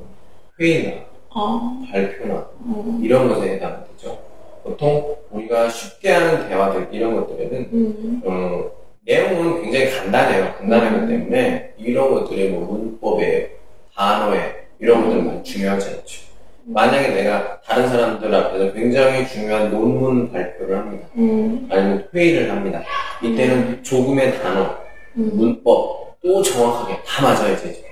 [0.61, 4.19] 회의나 어, 발표나 음, 이런 것에 해당되죠.
[4.63, 8.71] 보통 우리가 쉽게 하는 대화들 이런 것들에는 음, 어,
[9.07, 10.55] 내용은 굉장히 간단해요.
[10.59, 11.09] 간단하기 음.
[11.09, 13.51] 때문에 이런 것들이 뭐 문법에
[13.95, 16.25] 단어에 이런 것들만 중요하지 않죠.
[16.67, 21.07] 만약에 내가 다른 사람들 앞에서 굉장히 중요한 논문 발표를 합니다.
[21.17, 22.83] 음, 아니면 회의를 합니다.
[23.23, 24.77] 이때는 조금의 단어,
[25.17, 27.83] 음, 문법 또 정확하게 다 맞아야 되죠.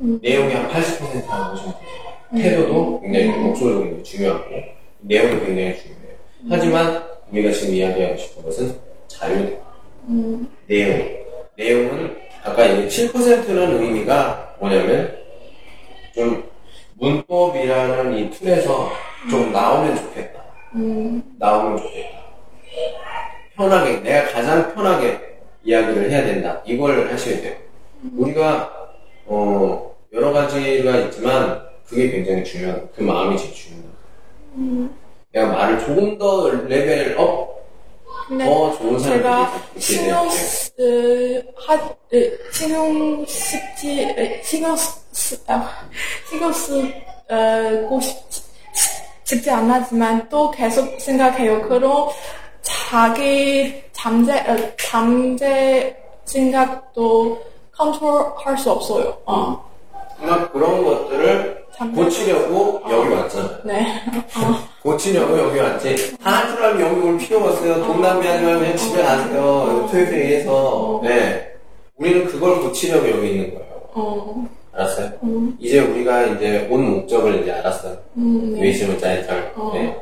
[0.00, 0.18] 음.
[0.22, 1.74] 내용이 한 80%라고 보시면
[2.32, 2.42] 되죠.
[2.42, 4.44] 태도도 굉장히 목소리도 게 중요하고
[5.00, 6.16] 내용도 굉장히 중요해요.
[6.48, 8.74] 하지만 우리가 지금 이야기하고 싶은 것은
[9.08, 9.58] 자유,
[10.08, 11.06] 음, 내용.
[11.54, 15.14] 내용은 아까 이 7%는 의미가 뭐냐면
[16.14, 16.50] 좀
[16.94, 18.90] 문법이라는 이 틀에서
[19.28, 20.42] 좀 나오면 좋겠다.
[20.76, 22.22] 음, 나오면 좋겠다.
[23.54, 25.20] 편하게, 내가 가장 편하게
[25.62, 26.62] 이야기를 해야 된다.
[26.64, 27.71] 이걸 하셔야 돼요.
[28.16, 28.72] 우리가,
[29.26, 33.88] 어, 여러 가지가 있지만, 그게 굉장히 중요한, 그 마음이 제일 중요하다.
[35.32, 37.62] 내가 말을 조금 더 level up,
[38.28, 39.52] 더 좋은 제가
[40.80, 41.76] 으, 하,
[43.26, 45.70] 쓰지, 으, 신경 쓰, 아,
[46.28, 48.00] 신경 쓰고
[49.24, 51.62] 싶지, 않았지만 또 계속 생각해요.
[51.68, 52.08] 그런
[52.62, 59.16] 자기 잠재, 어, 잠재 생각도 컨트롤할 수 없어요.
[59.26, 59.64] 어,
[60.20, 61.62] 그러니까 그런 것들을
[61.94, 63.58] 고치려고 여기 왔잖아요.
[63.64, 64.02] 네.
[64.36, 65.96] 어, 고치려고 여기 왔지.
[65.96, 67.84] 줄 알면 여기 올 필요가 없어요.
[67.84, 69.88] 돈 낭비하지 말고 그냥 집에 가세요.
[69.90, 71.00] 토요일에서.
[71.02, 71.52] 네.
[71.96, 73.72] 우리는 그걸 고치려고 여기 있는 거예요.
[73.94, 75.12] 어, 알았어요?
[75.22, 77.96] 음, 이제 우리가 이제 온 목적을 이제 알았어요.
[78.16, 78.62] 음, 네.
[78.62, 79.34] 외심을 짜니까.
[79.56, 79.70] 어.
[79.74, 79.96] 네.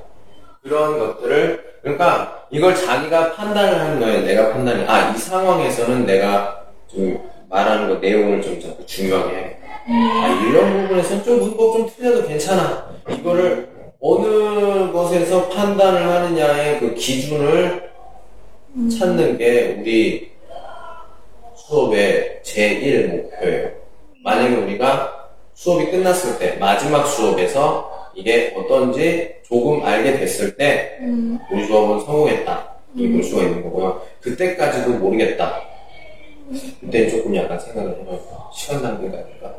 [0.63, 4.21] 그런 것들을, 그러니까 이걸 자기가 판단을 하는 거예요.
[4.23, 7.19] 내가 판단이, 아, 이 상황에서는 내가 좀
[7.51, 9.59] 말하는 거 내용을 좀 자꾸 중요하게 해야겠다.
[9.89, 12.91] 아, 이런 부분에서는 좀 문법 좀 틀려도 괜찮아.
[13.11, 13.69] 이거를
[14.01, 17.91] 어느 것에서 판단을 하느냐의 그 기준을
[18.99, 20.31] 찾는 게 우리
[21.57, 23.71] 수업의 제1 목표예요.
[24.23, 31.67] 만약에 우리가 수업이 끝났을 때, 마지막 수업에서 이게 어떤지 조금 알게 됐을 때, 음, 우리
[31.67, 32.71] 수업은 성공했다.
[32.97, 34.03] 이볼 수가 있는 거고요.
[34.21, 35.70] 그때까지도 모르겠다.
[36.81, 38.21] 그때는 조금 약간 생각을 해봐요.
[38.53, 39.55] 시간 낭비가 아닌가?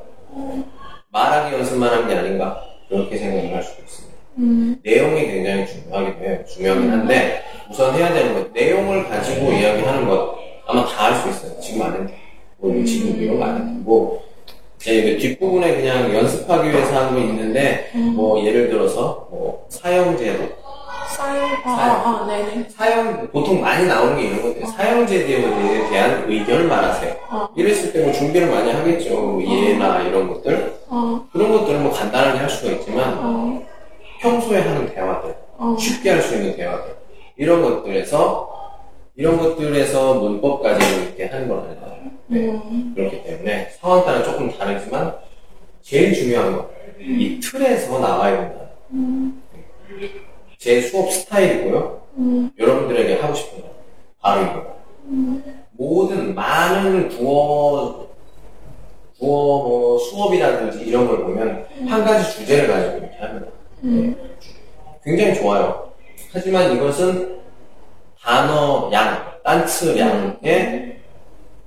[1.12, 2.64] 말하기 연습만 한 게 아닌가?
[2.90, 4.18] 그렇게 생각을 할 수도 있습니다.
[4.38, 6.40] 음, 내용이 굉장히 중요하긴 해요.
[6.48, 10.36] 중요하긴 한데, 우선 해야 되는 것, 내용을 가지고 이야기하는 것,
[10.68, 11.60] 아마 다 할 수 있어요.
[11.60, 12.14] 지금 안 해도.
[12.58, 13.66] 뭐, 지금 이런 거안 해도.
[13.84, 14.24] 뭐,
[14.78, 20.61] 제그 뒷부분에 그냥 연습하기 위해서 하고 있는데, 뭐, 예를 들어서, 뭐, 사형제도.
[21.22, 22.68] 사용, 아, 아, 아, 네네.
[22.70, 24.66] 사형, 보통 많이 나오는 게 이런 것들이에요.
[24.72, 27.16] 사형제도에 대한 의견을 말하세요.
[27.30, 27.48] 어.
[27.56, 29.14] 이랬을 때 뭐 준비를 많이 하겠죠.
[29.22, 30.74] 뭐 예나 이런 것들.
[30.88, 33.62] 어, 그런 것들은 뭐 간단하게 할 수가 있지만, 어,
[34.20, 35.36] 평소에 하는 대화들.
[35.58, 35.76] 어.
[35.80, 36.96] 쉽게 할 수 있는 대화들.
[37.38, 38.50] 이런 것들에서,
[39.16, 42.02] 이런 것들에서 문법 까지 이렇게 하는 건 아니잖아요.
[42.28, 42.40] 네.
[42.50, 45.14] 음, 그렇기 때문에 상황 따라 조금 다르지만,
[45.84, 46.66] 제일 중요한 건,
[47.00, 48.62] 이 틀에서 나와야 된다.
[50.62, 52.02] 제 수업 스타일이고요.
[52.18, 53.72] 음, 여러분들에게 하고 싶은 건
[54.22, 54.76] 바로 이거.
[55.72, 58.08] 모든 많은 국어,
[59.18, 63.48] 국어 뭐 수업이라든지 이런 걸 보면 한 가지 주제를 가지고 이렇게 합니다.
[63.86, 64.16] 음,
[65.04, 65.90] 굉장히 좋아요.
[66.32, 67.40] 하지만 이것은
[68.22, 71.00] 단어 양, 단츠 양의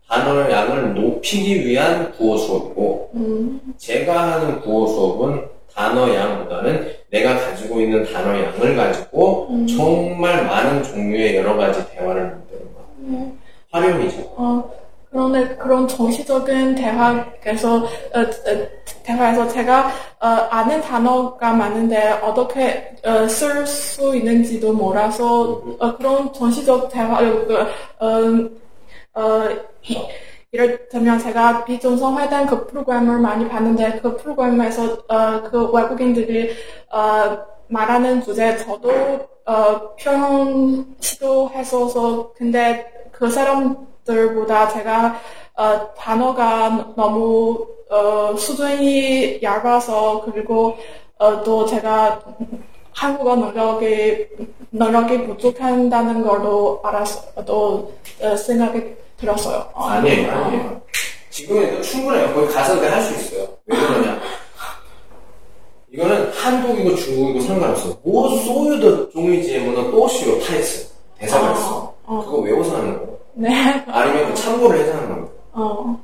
[0.09, 7.81] 단어 양을 높이기 위한 국어 수업이고 음, 제가 하는 국어 수업은 단어 양보다는 내가 가지고
[7.81, 12.81] 있는 단어 양을 가지고 정말 많은 종류의 여러 가지 대화를 만드는 거.
[12.99, 13.33] 네.
[13.71, 14.21] 활용이죠.
[14.37, 14.69] 어,
[15.13, 18.27] 그런데 그런 정치적인 대화에서 어, 어,
[19.05, 26.89] 대화에서 제가 어, 아는 단어가 많은데 어떻게 어, 쓸 수 있는지도 몰라서 어, 그런 정치적
[26.91, 27.61] 대화 어, 그,
[28.01, 29.49] 어, 어,
[29.83, 29.99] 이-
[30.55, 36.53] 이를테면 제가 비정상 회담 그 프로그램을 많이 봤는데 그 프로그램에서 어, 그 외국인들이
[36.93, 37.37] 어,
[37.67, 38.89] 말하는 주제 저도
[39.47, 45.17] 어, 표현 시도했어서 근데 그 사람들보다 제가
[45.57, 50.77] 어, 단어가 너무 어, 수준이 얇아서 그리고
[51.19, 52.21] 어, 또 제가
[52.93, 54.29] 한국어 능력이
[54.71, 57.93] 능력이 부족한다는 걸로 알았어 또
[58.23, 59.69] 어, 생각이 들었어요.
[59.75, 59.85] 어.
[59.85, 60.83] 아니에요, 아니에요.
[61.31, 62.33] 지금에도 충분해요.
[62.35, 63.49] 거기 가서 할수 있어요.
[63.67, 64.21] 왜 그러냐?
[65.93, 67.97] 이거는 한국이고 중국이고 상관없어.
[68.03, 70.89] 뭐 소유도 종이지에는 또 쉬워 타이스
[71.19, 71.95] 대사가 있어.
[72.05, 72.25] 어.
[72.25, 73.19] 그거 외워서 하는 거.
[73.35, 73.51] 네.
[73.87, 75.33] 아니면 그 참고를 해서 하는 겁니다.
[75.53, 76.01] 어.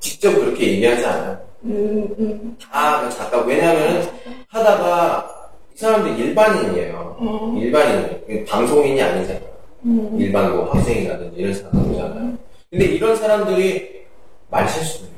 [0.00, 1.38] 직접 그렇게 얘기하지 않아요.
[1.64, 2.56] 음, 음.
[2.70, 4.06] 다그 작가 왜냐하면
[4.48, 5.30] 하다가
[5.74, 7.16] 이 사람들 일반인이에요.
[7.18, 7.54] 어.
[7.58, 9.40] 일반인 방송인이 아니잖아.
[9.84, 10.16] 음.
[10.18, 12.32] 일반 뭐 학생이라든지 이런 사람들이잖아요.
[12.70, 14.04] 근데 이런 사람들이
[14.50, 15.14] 말 실수를 해요.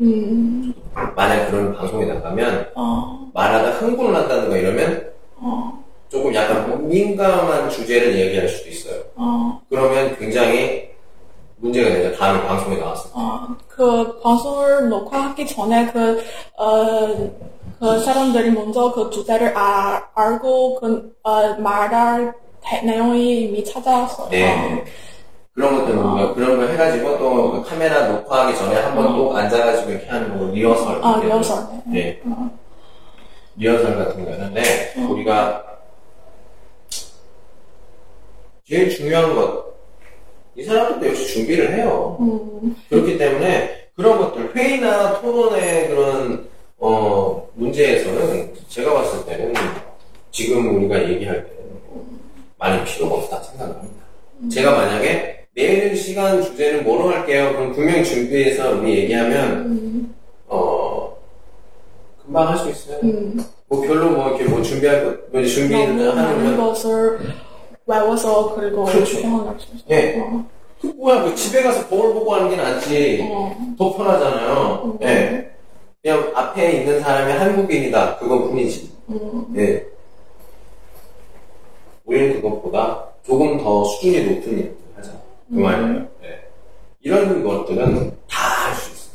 [0.00, 0.72] 음.
[1.14, 3.30] 만약 그런 방송에 나가면 어.
[3.34, 5.84] 말하다 흥분을 한다는 거 이러면 어.
[6.08, 9.02] 조금 약간 민감한 주제를 이야기할 수도 있어요.
[9.16, 9.60] 어.
[9.68, 10.88] 그러면 굉장히
[11.58, 12.16] 문제가 되죠.
[12.16, 13.16] 다음에 방송에 나왔을 때.
[13.16, 13.56] 어.
[13.68, 16.22] 그 방송을 녹화하기 전에 그,
[16.56, 17.30] 어,
[17.78, 22.38] 그 사람들이 먼저 그 주제를 아, 알고 그, 어, 말할 대-
[22.84, 24.28] 내용이 이미 찾아왔어요.
[24.30, 24.84] 네.
[25.52, 30.38] 그런 것들 뭐 그런 거 해가지고 또그 카메라 녹화하기 전에 한번 또 앉아가지고 이렇게 하는
[30.38, 31.00] 거 리허설.
[31.02, 31.64] 아, 리허설.
[31.86, 32.20] 네.
[33.56, 35.64] 리허설 같은 거 하는데 우리가
[38.64, 39.70] 제일 중요한 것.
[40.56, 42.16] 이 사람들도 역시 준비를 해요.
[42.20, 42.76] 음.
[42.88, 46.48] 그렇기 때문에 그런 것들 회의나 토론의 그런
[46.78, 49.52] 어, 문제에서는 제가 봤을 때는
[50.30, 51.59] 지금 우리가 얘기할 뭐
[52.60, 54.04] 많이 필요가 없다 생각을 합니다.
[54.52, 57.52] 제가 만약에 내일 시간 주제는 뭐로 할게요?
[57.52, 60.14] 그럼 분명히 준비해서 우리 얘기하면 음.
[60.46, 61.16] 어
[62.24, 62.98] 금방 할 수 있어요.
[63.02, 63.42] 음.
[63.68, 67.18] 뭐 별로 뭐 이렇게 뭐 준비할 거, 뭐 너무 많은 하는 건 것을
[67.86, 69.18] 외워서 그리고 그렇죠.
[69.90, 70.20] 예.
[70.20, 70.44] 어.
[70.80, 73.56] 그 뭐야 그 집에 가서 거울 보고 하는 게 낫지 어.
[73.78, 74.82] 더 편하잖아요.
[74.84, 74.98] 음.
[75.06, 75.50] 예.
[76.02, 78.90] 그냥 앞에 있는 사람이 한국인이다 그것뿐이지.
[79.10, 79.46] 음.
[79.56, 79.84] 예.
[82.10, 85.12] 우리는 그것보다 조금 더 수준이 높은 일을 하자.
[85.48, 85.62] 그 음.
[85.62, 86.06] 말이에요.
[86.24, 86.40] 예.
[87.02, 89.10] 이런 것들은 다 할 수 있어.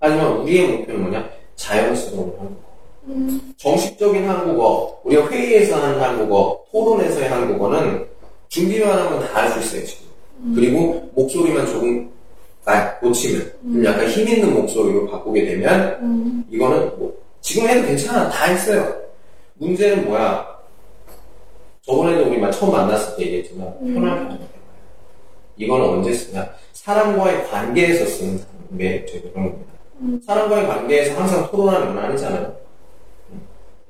[0.00, 1.28] 하지만 우리의 목표는 뭐냐?
[1.56, 2.68] 자연스러운 한국어.
[3.08, 3.52] 음.
[3.58, 8.06] 정식적인 한국어, 우리가 회의에서 하는 한국어, 토론에서의 한국어는
[8.48, 10.54] 준비만 하면 다 할 수 있어요, 지금.
[10.54, 12.08] 그리고 목소리만 조금
[12.64, 16.44] 아, 고치면, 좀 약간 힘 있는 목소리로 바꾸게 되면, 음.
[16.50, 18.28] 이거는 뭐, 지금 해도 괜찮아.
[18.28, 18.94] 다 했어요.
[19.54, 20.57] 문제는 뭐야?
[21.88, 24.48] 저번에도 우리 만 처음 만났을 때 얘기했지만, 편하게 하는 거예요.
[25.56, 26.46] 이거는 언제 쓰냐?
[26.74, 29.72] 사람과의 관계에서 쓰는 매력적인 그런 겁니다.
[30.26, 32.52] 사람과의 관계에서 항상 토론하는 건 아니잖아요.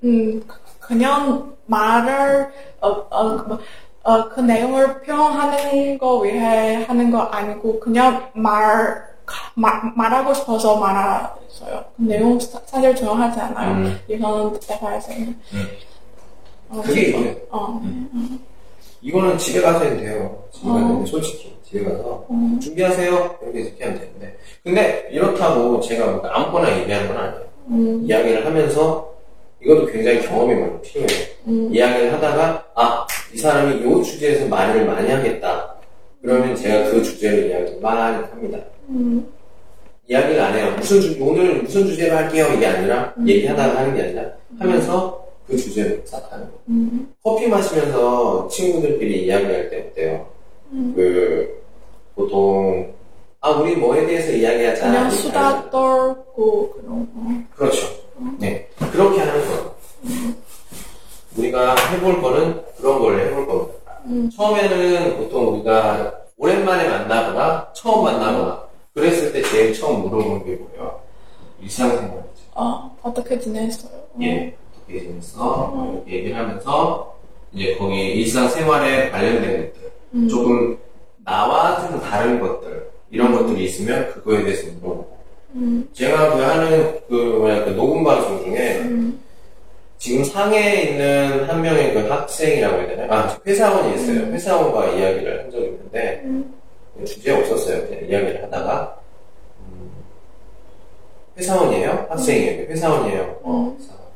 [0.05, 3.59] 음, 그- 그냥 말을 어, 어, 그, 뭐,
[4.05, 9.09] 어, 그 내용을 표현하는 거 위해 하는 거 아니고 그냥 말
[9.55, 11.85] 마, 말하고 싶어서 말했어요.
[11.97, 13.73] 그 내용 사- 사실 중요하지 않아요.
[13.73, 14.01] 음.
[14.09, 15.39] 이거는 대화에서는.
[16.69, 17.19] 어, 그게 진짜.
[17.19, 17.37] 이거예요.
[17.51, 17.83] 어,
[19.01, 20.45] 이거는 집에 가서 해도 돼요.
[20.53, 21.05] 집에 가서 어.
[21.07, 22.59] 솔직히 집에 가서 음.
[22.61, 27.45] 준비하세요 이렇게 이렇게 하면 되는데 근데 이렇다고 제가 뭐 아무거나 얘기하는 건 아니에요.
[27.69, 29.13] 음, 이야기를 하면서
[29.63, 31.27] 이것도 굉장히 경험이 많이 필요해요.
[31.47, 31.71] 음.
[31.73, 35.75] 이야기를 하다가 아 이 사람이 이 주제에서 말을 많이 하겠다.
[36.23, 38.59] 그러면 제가 그 주제를 이야기를 많이 합니다.
[38.89, 39.27] 음,
[40.09, 40.75] 이야기를 안 해요.
[40.77, 44.23] 무슨 주, 오늘 무슨 주제로 할게요 이게 아니라 얘기하다가 하는 게 아니라
[44.59, 45.18] 하면서
[45.49, 46.59] 그 주제를 싹 하는 거예요.
[46.69, 50.27] 음, 커피 마시면서 친구들끼리 이야기할 때 어때요?
[50.95, 51.63] 그
[52.15, 52.93] 보통
[53.41, 54.87] 아 우리 뭐에 대해서 이야기하자.
[54.87, 55.71] 그냥 수다.
[55.71, 57.57] 떨고 그런 거.
[57.57, 57.87] 그렇죠.
[58.39, 59.75] 네 그렇게 하는 거예요.
[61.37, 63.79] 우리가 해볼 거는 그런 걸 해볼 겁니다.
[64.37, 68.63] 처음에는 보통 우리가 오랜만에 만나거나 처음 만나거나
[68.95, 71.01] 그랬을 때 제일 처음 물어보는 게 뭐예요?
[71.61, 72.19] 일상생활이죠.
[72.55, 73.93] 어, 어떻게 지냈어요?
[73.93, 74.19] 어.
[74.23, 74.55] 예,
[74.89, 77.17] 이렇게 얘기를 하면서
[77.53, 80.79] 이제 거기 일상생활에 관련된 것들, 조금
[81.25, 85.19] 나와 좀 다른 것들 이런 것들이 있으면 그거에 대해서 물어보고.
[85.55, 89.21] 음, 제가 그 하는 그 뭐야 그 녹음 방송 중에 음,
[89.97, 93.13] 지금 상해에 있는 한 명의 그 학생이라고 해야 되나요?
[93.13, 94.27] 아 회사원이 있어요.
[94.33, 96.55] 회사원과 이야기를 한 적이 있는데 음,
[97.07, 97.87] 주제 없었어요.
[97.89, 98.99] 그냥 이야기를 하다가
[101.39, 102.07] 회사원이에요?
[102.11, 102.69] 학생이에요?
[102.69, 103.41] 회사원이에요?
[103.43, 104.08] 어, 회사원.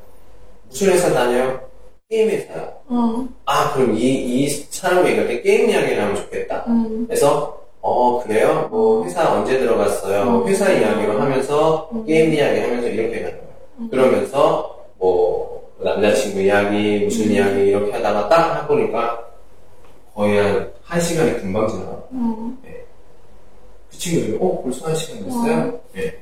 [0.72, 1.60] 무슨 회사 다녀요?
[2.08, 2.72] 게임 회사요.
[2.88, 6.64] 어, 아, 그럼 이, 이 사람 얘기할 때 게임 이야기를 하면 좋겠다.
[6.66, 8.68] 음, 그래서, 어, 그래요?
[8.70, 10.22] 뭐, 회사 언제 들어갔어요?
[10.22, 10.48] 음.
[10.48, 12.06] 회사 이야기로 하면서, 음.
[12.06, 13.90] 게임 이야기 하면서 이렇게 가는 거예요.
[13.90, 17.32] 그러면서, 뭐, 남자친구 이야기, 무슨 음.
[17.32, 19.26] 이야기, 이렇게 하다가 딱 해보니까,
[20.14, 22.02] 거의 한, 한 시간이 금방 지나가.
[22.12, 22.58] 음,
[23.90, 25.80] 그 친구들이, 어, 벌써 한 시간 됐어요?
[25.96, 26.18] 예.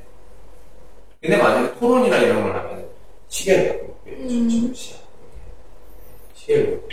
[1.20, 2.89] 근데 만약에 토론이나 이런 걸 하면,
[3.30, 4.28] 시계를 갖고 있고요.
[4.28, 4.48] 음.
[4.50, 4.74] 음.
[4.74, 5.00] 시간.
[6.34, 6.88] 시계를 갖고.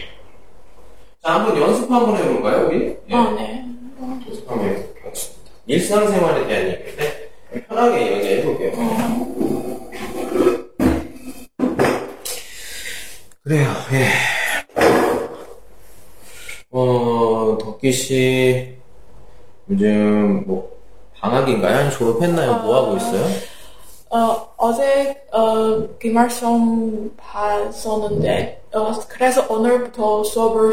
[1.23, 2.95] 자, 한번 연습 한번 해볼까요, 우리?
[3.09, 3.15] 예.
[3.15, 3.65] 아, 네.
[3.99, 5.51] 연습 한번 해보겠습니다.
[5.65, 7.31] 일상생활에 대한 얘기인데,
[7.67, 8.71] 편하게 얘기해볼게요.
[13.43, 14.07] 그래요, 예.
[16.69, 18.75] 어, 덕기 씨,
[19.69, 20.77] 요즘 뭐,
[21.19, 21.89] 방학인가요?
[21.91, 22.61] 졸업했나요?
[22.61, 23.25] 뭐 하고 있어요?
[24.09, 30.71] 어, 어제, 어, 기말 시험 봤었는데, 어, 그래서 오늘부터 수업을,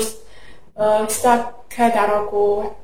[0.77, 2.75] 어, 시작해달라고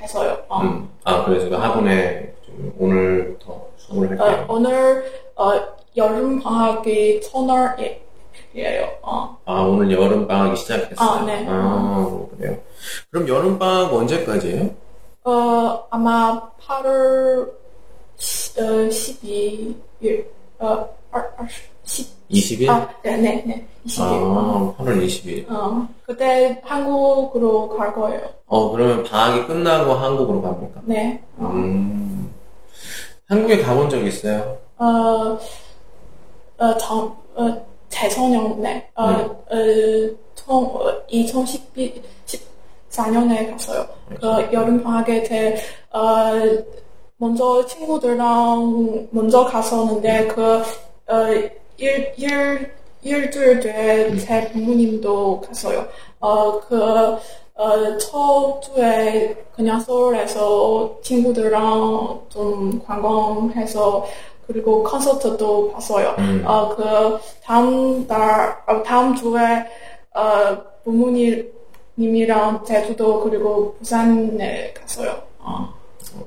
[0.00, 0.38] 해서요.
[0.48, 0.60] 어.
[0.62, 4.46] 음, 아, 그래서 그 학원에 좀 오늘부터 수업을 어, 할게요.
[4.48, 5.04] 오늘,
[5.36, 5.52] 어,
[5.96, 7.94] 여름 방학이 첫날이에요.
[9.02, 9.38] 어.
[9.44, 11.08] 아, 오늘 여름 방학이 시작했어요?
[11.08, 11.46] 아, 네.
[11.48, 12.58] 아, 그래요.
[13.10, 14.70] 그럼 여름 방학 언제까지예요?
[15.24, 17.63] 어, 아마 8월,
[18.58, 20.26] 어, 12일,
[20.58, 20.88] 어,
[21.84, 22.68] 10, 20일?
[22.68, 24.02] 아, 네, 네, 네, 20일.
[24.02, 25.50] 아, 8월 20일.
[25.50, 28.20] 어, 그때 한국으로 갈 거예요.
[28.46, 30.80] 어, 그러면 방학이 끝나고 한국으로 갑니까?
[30.84, 31.22] 네.
[31.38, 32.32] 어, 음.
[33.28, 34.58] 한국에 가본 적 있어요?
[34.78, 35.38] 어,
[36.58, 39.22] 어, 정, 어, 재작년에, 어, 네.
[39.22, 43.86] 어, 총, 어, 2014년에 갔어요.
[44.20, 45.56] 그 여름 방학에 제,
[45.90, 46.32] 어,
[47.24, 50.62] 먼저 친구들랑 먼저 갔었는데, 그,
[51.06, 51.26] 어,
[51.78, 52.70] 일, 일,
[53.02, 55.86] 일주일 뒤에 제 부모님도 갔어요.
[56.20, 57.16] 어, 그,
[57.54, 64.04] 어, 첫 주에 그냥 서울에서 친구들랑 좀 관광해서
[64.46, 66.14] 그리고 콘서트도 봤어요.
[66.18, 66.44] 음.
[66.46, 69.64] 어, 그 다음 달, 어, 다음 주에
[70.14, 75.22] 어, 부모님이랑 제주도 그리고 부산에 갔어요.
[75.38, 75.83] 어,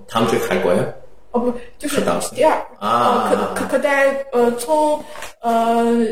[0.08, 0.92] 다음 주에 갈 거예요?
[1.32, 5.02] 哦不，就是是当时第二，啊呃，可可可在呃从
[5.40, 6.06] 呃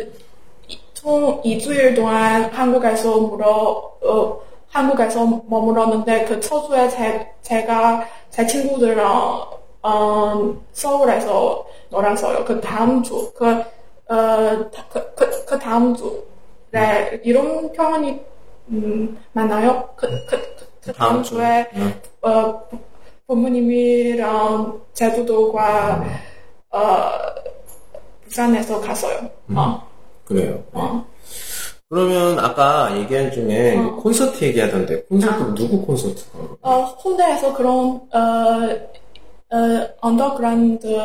[0.94, 9.44] 从일주일 동안 한국에서 물어 어 한국에서 머물었는데 그 첫 주에 제 제가 제 친구들이랑
[9.82, 12.44] 어 서울에서 놀았어요.
[12.44, 13.70] 그 다음 주그어그
[15.16, 18.20] 그, 그 다음 주에 이런 표현이
[18.68, 19.88] 음 맞나요?
[19.96, 22.00] 그그 그, 그 다음 주에 응.
[22.22, 22.62] 어,
[23.27, 26.03] 부- 부모님이랑 제주도과
[26.71, 26.79] 어,
[28.25, 29.19] 부산에서 갔어요.
[29.55, 29.81] 어,
[30.25, 30.53] 그래요.
[30.55, 30.81] 네.
[30.81, 31.05] 어.
[31.89, 33.95] 그러면 아까 얘기한 중에 어.
[33.97, 35.53] 콘서트 얘기하던데 콘서트 아.
[35.55, 36.23] 누구 콘서트?
[36.61, 38.19] 어, 홍대에서 그런 어,
[39.51, 40.97] 어, 언더그라운드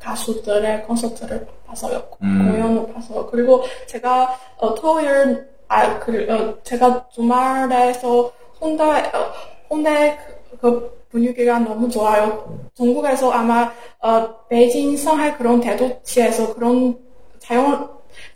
[0.00, 2.02] 가수들의 콘서트를 봤어요.
[2.22, 2.50] 음.
[2.50, 3.26] 공연을 봤어요.
[3.26, 9.32] 그리고 제가 어, 토요일 아, 그, 어, 제가 주말에서 홍대 어,
[9.70, 12.58] 홍대 그, 그 분위기가 너무 좋아요.
[12.74, 16.98] 전국에서 아마 어, 베이징, 상하이 그런 대도시에서 그런
[17.38, 17.88] 자연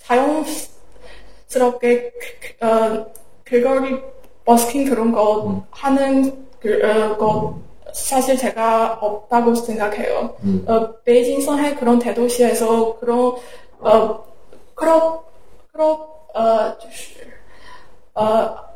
[0.03, 3.07] 자연스럽게 그, 그, 어,
[3.45, 4.01] 길거리
[4.45, 7.59] 버스킹 그런 거 하는 그, 어, 거
[7.93, 10.37] 사실 제가 없다고 생각해요.
[10.45, 10.65] 음.
[10.69, 13.35] 어, 베이징, 상하이 그런 대도시에서 그런
[13.81, 14.25] 어
[14.75, 15.25] 크롭
[15.73, 16.77] 크롭 어,
[18.15, 18.69] 어, 어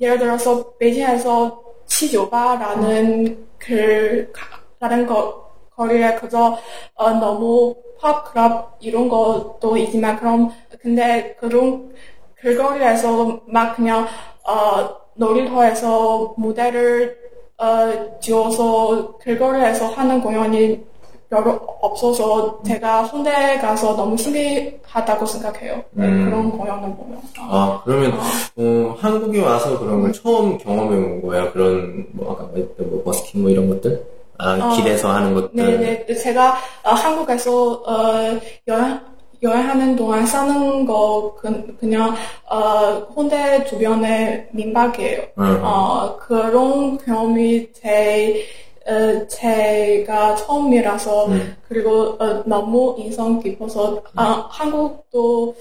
[0.00, 6.58] 예를 들어서 베이징에서 치조바라는 그 가- 다른 거 거리에 그저
[6.94, 11.92] 어, 너무 팝 클럽 이런 것도 있지만 그럼 근데 그런
[12.40, 14.06] 길거리에서 막 그냥
[14.46, 17.18] 어, 놀이터에서 무대를
[17.58, 20.84] 어, 지어서 길거리에서 하는 공연이
[21.30, 25.84] 별로 없어서 제가 홍대 가서 너무 신기하다고 생각해요.
[25.90, 26.24] 네, 음.
[26.24, 27.18] 그런 공연을 보면.
[27.40, 27.48] 어.
[27.50, 28.12] 아 그러면
[28.56, 31.52] 어, 한국에 와서 그런 걸 처음 경험해 본 거예요?
[31.52, 34.02] 그런 뭐 아까 말했던 뭐 버스킹 뭐 이런 것들?
[34.38, 34.76] 아 어.
[34.76, 35.50] 길에서 하는 것들.
[35.54, 36.14] 네네.
[36.14, 39.00] 제가 어, 한국에서 어, 여행
[39.42, 42.14] 여행하는 동안 사는 거 그, 그냥
[42.48, 45.22] 어, 홍대 주변의 민박이에요.
[45.38, 45.60] 응.
[45.62, 48.44] 어, 그런 경험이 제
[48.88, 51.56] 어, 제가 처음이라서 음.
[51.68, 55.54] 그리고 어, 너무 인상 깊어서 아, 한국도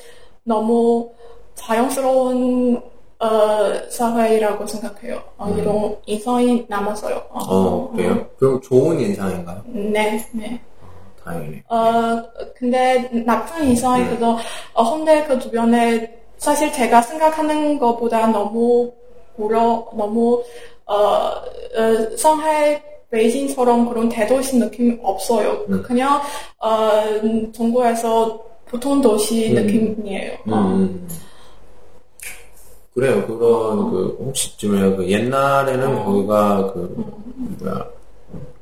[0.44, 1.12] 너무
[1.56, 2.82] 자연스러운
[3.20, 5.22] 어, 사회라고 생각해요.
[5.38, 7.24] 어, 이런 인상이 남았어요.
[7.30, 8.28] 어, 어 그래요?
[8.38, 9.64] 그럼 좋은 인상인가요?
[9.66, 10.62] 네, 네.
[11.24, 11.64] 다행이네.
[11.68, 12.24] 어,
[12.56, 14.10] 근데 나쁜 이상이 네.
[14.10, 14.38] 그래서
[14.74, 18.94] 어, 홍대 그 주변에 사실 제가 생각하는 것보다 너무
[19.36, 20.44] 고려, 너무
[20.86, 22.80] 어, 어, 상하이,
[23.10, 25.66] 베이징처럼 그런 대도시 느낌 없어요.
[25.70, 25.82] 음.
[25.84, 26.20] 그냥
[26.60, 27.04] 어,
[27.54, 29.56] 중국에서 보통 도시 음.
[29.56, 30.34] 느낌이에요.
[30.48, 30.56] 어.
[30.56, 31.08] 음.
[32.94, 33.26] 그래요.
[33.28, 36.04] 그런 그 혹시 좀그 옛날에는 어.
[36.04, 37.06] 거기가 그
[37.60, 37.86] 뭐야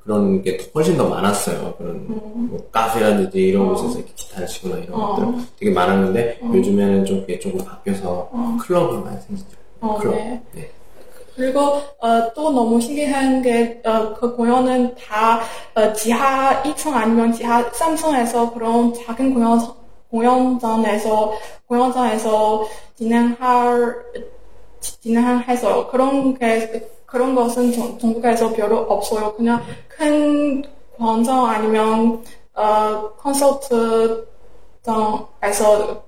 [0.03, 1.73] 그런 게 훨씬 더 많았어요.
[1.77, 2.05] 그런
[2.49, 3.69] 뭐 카페라든지 이런 음.
[3.69, 3.73] 어.
[3.73, 5.15] 곳에서 이렇게 기타를 치거나 이런 어.
[5.15, 6.51] 것들 되게 많았는데 어.
[6.53, 8.57] 요즘에는 좀 그게 조금 바뀌어서 어.
[8.61, 9.57] 클럽이 많이 생기죠.
[9.79, 10.15] 어, 클럽.
[10.15, 10.41] 네.
[10.53, 10.71] 네.
[11.35, 13.81] 그리고 어, 또 너무 신기한 게
[14.19, 15.41] 그 공연은 다
[15.75, 19.59] 어, 지하 2층 아니면 지하 3층에서 그런 작은 공연
[20.09, 21.33] 공연장에서
[21.67, 22.65] 공연장에서
[22.95, 23.95] 진행할
[24.79, 25.87] 진행해서요.
[25.87, 29.33] 그런 게 그런 것은 전- 중국에서 별로 없어요.
[29.33, 30.63] 그냥 큰
[30.97, 32.23] 광장 아니면
[32.53, 34.25] 어, 콘서트장에서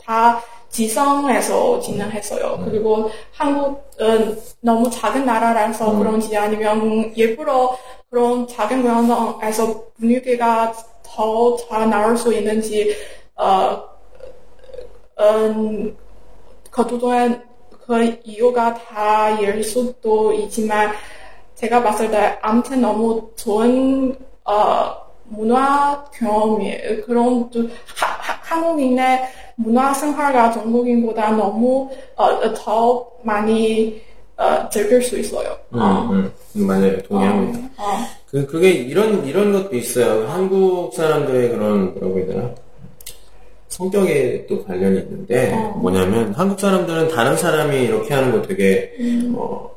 [0.04, 0.40] 다
[0.70, 2.62] 지성에서 진행했어요.
[2.66, 6.00] 그리고 한국은 너무 작은 나라라서 음.
[6.00, 7.78] 그런지 아니면 일부러
[8.10, 12.96] 그런 작은 공연장에서 분위기가 더 잘 나올 수 있는지
[13.36, 13.82] 어,
[15.20, 15.98] 음,
[16.70, 17.42] 그두 중에
[17.86, 20.92] 그 이유가 다일 수도 있지만
[21.56, 24.16] 제가 봤을 때 아무튼 너무 좋은
[24.46, 27.04] 어, 문화 경험이에요.
[27.06, 27.62] 그런 또
[27.96, 29.22] 하- 하- 한국인의
[29.58, 34.02] 문화 생활과 중국인보다 너무 어, 더 많이
[34.38, 35.58] 어, 즐길 수 있어요.
[35.74, 36.10] 음, 어.
[36.12, 37.02] 음, 음, 맞아요.
[37.04, 37.60] 동의합니다.
[37.78, 37.98] 어,
[38.30, 40.28] 그, 그게 이런, 이런 것도 있어요.
[40.28, 42.52] 한국 사람들의 그런, 뭐라고 해야 되나?
[43.70, 45.76] 성격에 또 관련이 있는데, 어.
[45.78, 49.34] 뭐냐면, 한국 사람들은 다른 사람이 이렇게 하는 거 되게, 음.
[49.36, 49.72] 어,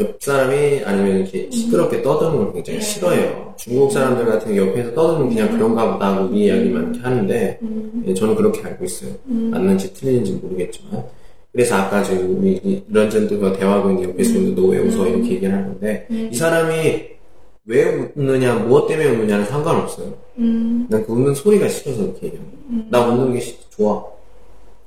[0.00, 2.80] 옆 사람이 아니면 이렇게 시끄럽게 떠드는 걸 굉장히 음.
[2.82, 3.54] 싫어해요.
[3.58, 8.02] 중국 사람들 같은 경우 옆에서 떠드는 그냥 그런가 보다 하고 이 이야기만 이렇게 하는데, 음.
[8.06, 9.10] 예, 저는 그렇게 알고 있어요.
[9.24, 11.04] 맞는지 틀리는지 모르겠지만.
[11.52, 15.06] 그래서 아까 지금 우리 이- 런전도 대화하고 있는 옆에 있는 너왜 웃어?
[15.06, 17.04] 이렇게 얘기를 하는데, 이 사람이
[17.66, 20.14] 왜 웃느냐, 무엇 때문에 웃느냐는 상관없어요.
[20.38, 22.58] 음, 난그 웃는 소리가 싫어서 이렇게 얘기합니다.
[22.90, 24.02] 나 웃는 게 시- 좋아.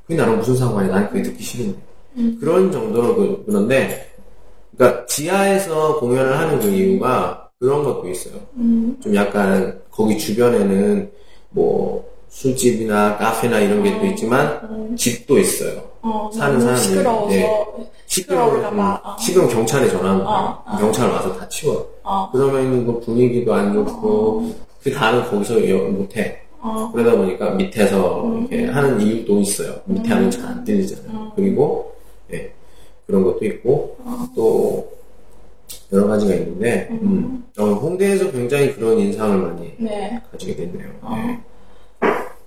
[0.07, 0.91] 그게 나랑 무슨 상관이야?
[0.91, 1.77] 난 그게 듣기 싫은데.
[2.39, 4.07] 그런 정도로 그, 그런데,
[4.77, 8.33] 그러니까 지하에서 공연을 하는 그 이유가 그런 것도 있어요.
[8.57, 11.09] 음, 좀 약간 거기 주변에는
[11.49, 15.81] 뭐 술집이나 카페나 이런 게 또 있지만 집도 있어요.
[16.01, 17.39] 어, 사는 사람들, 시끄러워서 네.
[18.07, 19.17] 시끄러우면 시끄러울까봐, 어.
[19.19, 20.77] 시끄러운 경찰에 전화하면 어, 어.
[20.77, 21.87] 경찰 와서 다 치워.
[22.03, 24.53] 어, 그러면 그 분위기도 안 좋고
[24.83, 26.39] 그 다는 거기서 여- 못해.
[26.59, 29.75] 어, 그러다 보니까 밑에서 이렇게 하는 이유도 있어요.
[29.85, 31.31] 밑에 하면 잘 안 들리잖아요.
[31.35, 31.94] 그리고 예,
[33.05, 33.97] 그런 것도 있고
[34.35, 34.91] 또
[35.91, 37.45] 여러 가지가 있는데 음.
[37.57, 40.21] 어, 홍대에서 굉장히 그런 인상을 많이 네.
[40.31, 40.89] 가지게 됐네요.
[41.11, 41.39] 네.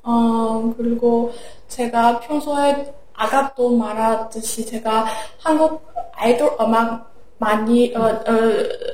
[0.03, 1.33] 어, 그리고
[1.69, 5.07] 제가 평소에 아까도 말했듯이 제가
[5.39, 5.83] 한국
[6.13, 8.23] 아이돌 음악 많이, 어, 어,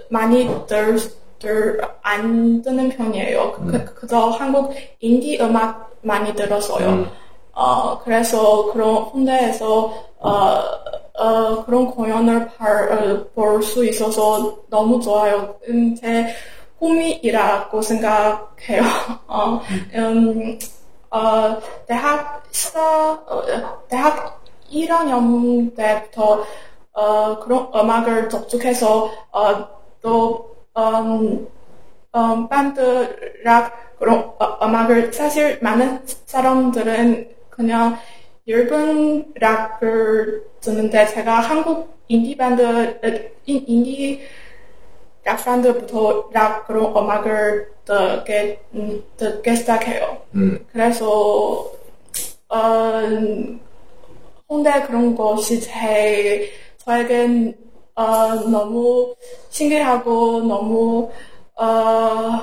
[0.09, 0.99] 많이 들,
[1.39, 3.53] 들, 안 듣는 편이에요.
[3.53, 6.89] 그, 그저 한국 인디 음악 많이 들었어요.
[6.89, 7.07] 음.
[7.53, 10.61] 어, 그래서 그런 홍대에서, 어,
[11.19, 15.57] 어, 그런 공연을 어, 볼수 있어서 너무 좋아요.
[15.69, 16.35] 음, 제
[16.79, 18.83] 꿈이라고 생각해요.
[19.29, 19.61] 어,
[19.95, 20.59] 음,
[21.11, 22.81] 어, 대학 시사,
[23.27, 23.43] 어,
[23.89, 24.41] 대학
[24.71, 26.45] 1학년 때부터,
[26.93, 29.69] 어, 그런 음악을 접촉해서, 어,
[30.03, 31.47] 또, 음,
[32.17, 37.97] 음, 밴드 락 그런 어, 음악을 사실 많은 사람들은 그냥
[38.47, 44.20] 일본 락을 듣는데 제가 한국 인디 밴드 어, 인- 인디
[45.24, 50.18] 락 밴드부터 락 그런 음악을 듣게 음, 듣기 시작해요.
[50.34, 50.66] 음.
[50.70, 51.70] 그래서
[52.51, 53.01] 어,
[54.49, 57.57] 홍대 그런 것이 제 저에겐
[57.95, 59.14] 어, 너무
[59.51, 61.11] 신기하고 너무
[61.57, 62.40] 어,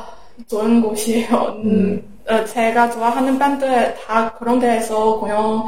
[0.47, 1.61] 좋은 곳이에요.
[1.63, 5.63] 음, 어, 제가 좋아하는 밴드 다 그런 데에서 공연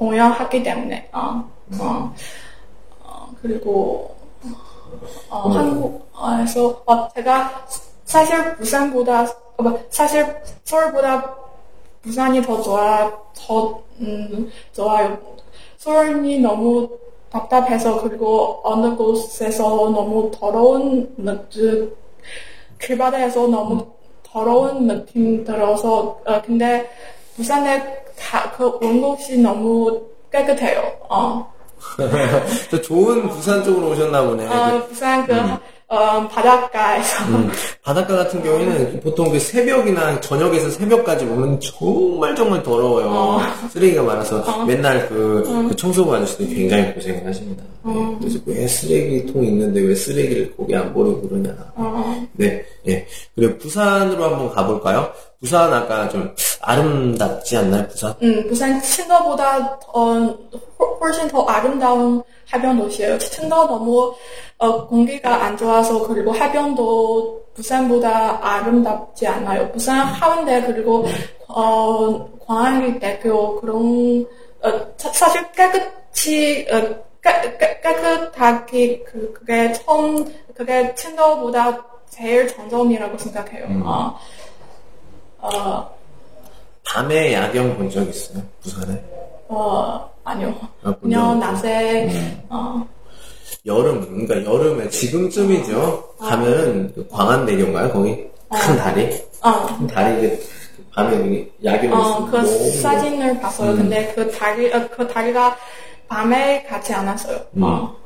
[0.00, 1.10] 공연하기 때문에.
[1.12, 1.44] 어,
[1.78, 2.14] 어,
[3.04, 4.16] 어, 그리고
[5.28, 7.66] 어, 한국에서 어, 제가
[8.06, 9.24] 사실 부산보다
[9.58, 10.26] 어, 뭐, 사실
[10.64, 11.36] 서울보다
[12.00, 15.18] 부산이 더 좋아 더 음, 좋아요.
[15.76, 16.88] 서울이 너무
[17.28, 21.94] 답답해서 그리고 어느 곳에서 너무 더러운 느낌
[22.80, 23.86] 길바다에서 너무
[24.22, 26.88] 더러운 느낌 들어서 어, 근데
[27.36, 30.82] 부산에 다그온 곳이 너무 깨끗해요.
[31.08, 31.52] 어.
[32.70, 34.46] 저 좋은 부산 쪽으로 오셨나 보네.
[34.46, 35.34] 어, 부산 그
[35.88, 37.50] 어, 바닷가에서 음,
[37.82, 43.40] 바닷가 같은 경우에는 보통 그 새벽이나 저녁에서 새벽까지 오면 정말 정말 더러워요.
[43.70, 47.64] 쓰레기가 많아서 맨날 그, 그 청소부 아저씨들이 굉장히 고생을 하십니다.
[47.84, 51.50] 네, 그래서 왜 쓰레기통 있는데 왜 쓰레기를 거기 안 버리고 그러냐.
[51.76, 51.82] 어.
[51.82, 52.26] 어.
[52.32, 53.06] 네, 네.
[53.34, 55.12] 그리고 부산으로 한번 가볼까요?
[55.40, 58.14] 부산 아까 좀 아름답지 않나요, 부산?
[58.22, 60.36] 음, 부산 친더보다 어,
[61.00, 63.18] 훨씬 더 아름다운 하변 도시예요.
[63.18, 64.14] 친더 너무
[64.58, 69.70] 어, 공기가 안 좋아서 그리고 하변도 부산보다 아름답지 않아요.
[69.72, 71.06] 부산 하운데 그리고
[71.48, 74.26] 어, 광안리대교 그런
[74.62, 83.66] 어, 사실 깨끗이 어, 깨, 깨, 깨끗하게 그, 그게 처음 그게 青岛보다 제일 장점이라고 생각해요.
[83.84, 84.18] 어,
[85.38, 85.90] 어,
[86.84, 88.42] 밤에 야경 본 적 있어요?
[88.62, 89.02] 부산에?
[89.48, 90.54] 어, 아니요.
[90.82, 91.38] 아, 본 그냥?
[91.38, 92.08] 낮에,
[92.48, 92.86] 어,
[93.66, 96.14] 여름, 그러니까 여름에 지금쯤이죠.
[96.18, 97.90] 가면은 그 광안대교인가요?
[97.92, 98.16] 거기
[98.48, 99.22] 큰 다리?
[99.42, 100.44] 어, 큰 다리 그
[100.92, 102.44] 밤에 야경이 어, 그
[102.80, 103.72] 사진을 봤어요.
[103.72, 103.76] 음.
[103.76, 105.56] 근데 그 다리, 어, 그 다리가
[106.10, 107.40] 밤에 가지 않았어요.
[107.52, 107.62] 음.
[107.62, 107.96] 어,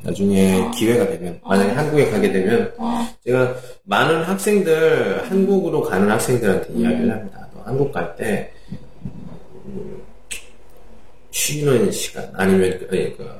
[0.00, 6.80] 나중에 기회가 되면 만약에 한국에 가게 되면 어, 제가 많은 학생들 한국으로 가는 학생들한테 음.
[6.80, 7.46] 이야기를 합니다.
[7.54, 8.50] 너 한국 갈때
[9.66, 10.02] 음,
[11.30, 13.30] 쉬는 시간 아니면 그, 그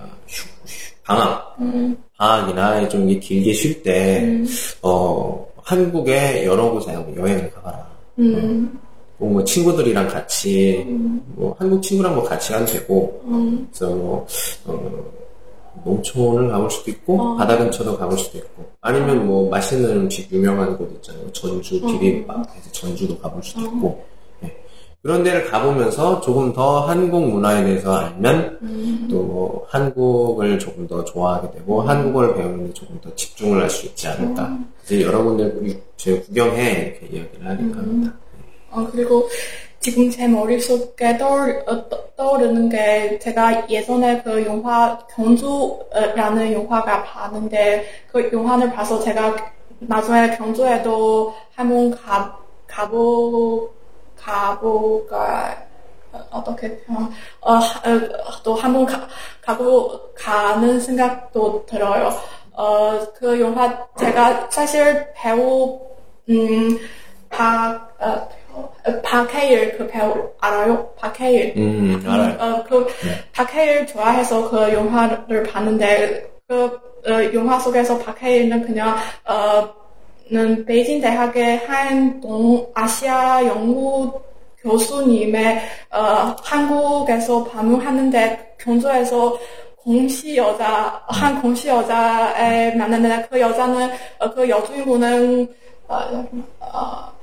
[1.03, 4.43] 방학 음, 방학이나 좀 길게 쉴때
[4.83, 7.89] 어, 한국에 여러 곳에 여행을 가봐라.
[8.19, 8.79] 음,
[9.19, 10.85] 뭐, 뭐 친구들이랑 같이
[11.37, 14.27] 뭐 한국 친구랑 뭐 같이 가도 되고 음, 그래서 뭐
[14.67, 15.05] 어,
[15.85, 17.37] 농촌을 가볼 수도 있고 어.
[17.37, 21.87] 바다 근처도 가볼 수도 있고 아니면 뭐 맛있는 음식 유명한 곳 있잖아요 전주 어.
[21.87, 24.05] 비빔밥 해서 전주도 가볼 수도 있고
[24.45, 24.57] 예.
[25.03, 29.09] 그런 데를 가보면서 조금 더 한국 문화에 대해서 알면 음.
[29.11, 33.87] 또 뭐 한국을 조금 더 좋아하게 되고 한국어를 배우는 데 조금 더 집중을 할 수
[33.87, 34.73] 있지 않을까 음.
[34.85, 38.15] 이제 여러분들 제 구경해 이렇게 이야기를 하니까 합니다.
[38.75, 39.29] 어, 그리고
[39.81, 41.19] 지금 제 머릿속에
[41.67, 49.37] 어, 떠- 떠오르는 게 제가 예전에 그 영화 경주라는 영화가 봤는데 그 영화를 봐서 제가
[49.81, 53.71] 나중에 경주에도 한번 가, 가보,
[54.17, 55.65] 가보가
[56.13, 57.11] 어, 어떻게 어,
[57.43, 59.07] 어, 어, 또 한번 가,
[59.43, 62.11] 가고 가는 생각도 들어요.
[62.53, 65.81] 어, 그 영화 제가 사실 배우
[66.31, 66.79] 음,
[67.29, 70.89] 박, 어, 어, 박해일 그 배우 알아요?
[70.97, 71.55] 박해일.
[71.57, 72.37] 음 알아요.
[72.39, 72.87] 어, 그
[73.33, 76.65] 박해일 좋아해서 그 영화를 봤는데 그
[77.07, 78.97] 어, 영화 속에서 박해일은 그냥
[79.27, 79.85] 어,
[80.31, 84.23] 는 베이징 대학의 한 동아시아 연구
[84.59, 85.61] 교수님의
[85.93, 89.39] 어, 한국에서 방문하는데 경주에서
[89.77, 95.55] 공시 여자 한 공시 여자에 만났는데 그 여자는 어, 그 여주인공은
[95.89, 96.27] 어,
[96.61, 97.14] 어,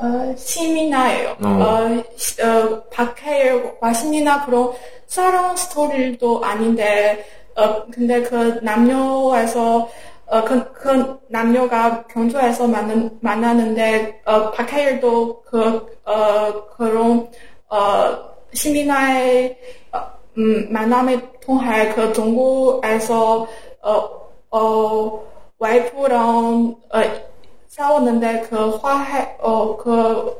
[0.00, 1.36] 어, 시민아예요.
[1.44, 1.48] 어.
[1.48, 4.72] 어, 시- 어, 박해일과 시민아 그런
[5.06, 7.24] 사랑 스토리도 아닌데,
[7.54, 9.88] 어, 근데 그 남녀에서,
[10.26, 17.28] 어, 그, 그 남녀가 경주에서 만나, 만나는데, 어, 박해일도 그, 어, 그런,
[17.68, 19.58] 어, 시민아의,
[19.92, 19.98] 어,
[20.38, 23.46] 음, 만남을 통해 그 중국에서,
[23.82, 24.10] 어,
[24.50, 25.22] 어,
[25.58, 27.30] 와이프랑, 어,
[27.70, 30.36] 싸웠는데 그 화해 어그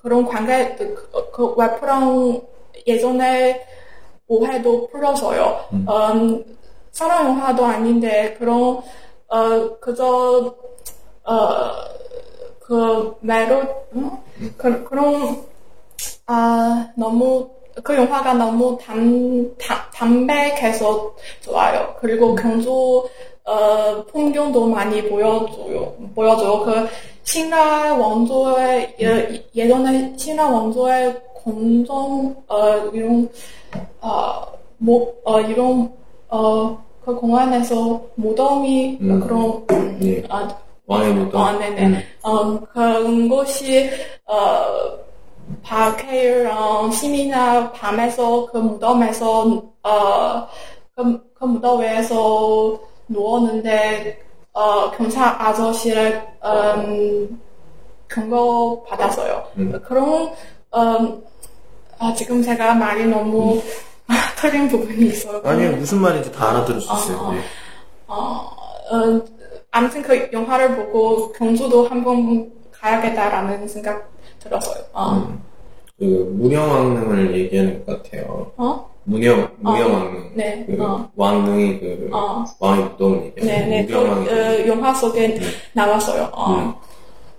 [0.00, 2.40] 그런 관계 그, 그 와이프랑
[2.86, 3.66] 예전에
[4.28, 5.64] 오해도 풀어서요.
[5.72, 6.44] 음,
[6.92, 8.80] 사랑 영화도 아닌데 그런
[9.26, 10.54] 어 그저
[11.24, 13.62] 어그 메로
[13.94, 14.10] 음?
[14.56, 15.44] 그 그런
[16.26, 17.50] 아 너무
[17.82, 21.96] 그 영화가 너무 담, 담 담백해서 좋아요.
[22.00, 23.08] 그리고 경주
[23.48, 25.94] 어 풍경도 많이 보여줘요.
[26.14, 26.64] 보여줘요.
[26.64, 26.88] 그
[27.22, 33.28] 신라 원조의 예, 예전에 신라 원조의 공정 어 이런
[34.00, 35.90] 어뭐 이런
[36.28, 39.20] 어그 공안에서 무덤이 음.
[39.20, 40.22] 그런 음, 예.
[40.28, 40.48] 아,
[40.88, 41.40] 왕의 무덤.
[41.42, 42.04] 아, 네네.
[42.26, 43.90] 음, 그런 곳이,
[44.26, 44.64] 어,
[45.62, 50.48] 박해일랑 시민아 밤에서 그 무덤에서, 어,
[50.96, 54.20] 그, 그 무덤 위에서 누웠는데,
[54.52, 57.40] 어, 경찰 아저씨를, 음,
[58.08, 59.44] 경고 받았어요.
[59.58, 59.80] 음.
[59.84, 60.32] 그런,
[60.74, 61.22] 음,
[61.98, 63.60] 아, 지금 제가 말이 너무
[64.40, 65.42] 틀린 부분이 있어요.
[65.44, 67.18] 아니요 무슨 말인지 다 알아들을 수 있어요.
[67.18, 67.40] 아, 네.
[68.06, 68.14] 어,
[68.90, 69.24] 어,
[69.70, 74.84] 아무튼 그 영화를 보고 경주도 한번 가야겠다라는 생각 들었어요.
[74.92, 75.36] 어,
[75.98, 78.52] 그 무령왕릉을 얘기하는 것 같아요.
[78.56, 78.88] 어?
[79.08, 81.10] 문영 문영 왕릉 네, 그 어.
[81.16, 82.44] 왕릉이 그 어.
[82.60, 85.40] 왕의 무덤을 얘기하는 네, 네, 그, 어, 영화 속에
[85.72, 86.30] 나왔어요.
[86.32, 86.54] 어.
[86.56, 86.74] 음.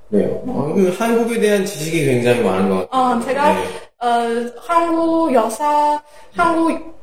[0.10, 0.42] 그래요.
[0.48, 3.18] 어, 그 한국에 대한 지식이 굉장히 많은 것 같아요.
[3.18, 3.66] 어, 제가 네.
[4.00, 6.02] 어, 한국 역사,
[6.36, 6.98] 한국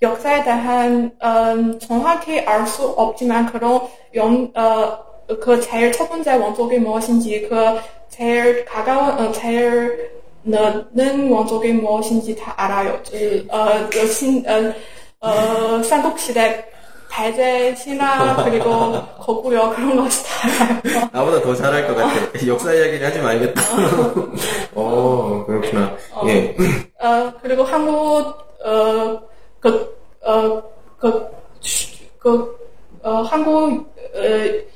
[0.00, 3.82] 역사에 대한 음, 정확히 알 수 없지만 그런
[4.14, 4.98] 영, 어,
[5.42, 7.56] 그 제일 첫 번째 원족이 무엇인지 그
[8.08, 10.10] 제일 가까운 어, 제일
[10.42, 13.00] 넓은 원족이 무엇인지 다 알아요.
[13.10, 14.72] 그, 어, 그 신, 어,
[15.20, 16.64] 어, 삼국시대
[17.10, 21.08] 배제 신화 그리고 거구요 그런 것이 다 알아요.
[21.12, 22.46] 나보다 더 잘할 것 같아.
[22.46, 23.62] 역사 이야기를 하지 말겠다.
[24.74, 25.96] 어, 그렇구나.
[26.26, 26.56] 예.
[27.00, 28.34] 어, 그리고 한국,
[28.64, 29.20] 어,
[29.58, 30.62] 그, 어,
[30.98, 31.26] 그,
[32.18, 32.56] 그,
[33.02, 34.20] 어, 한국, 어,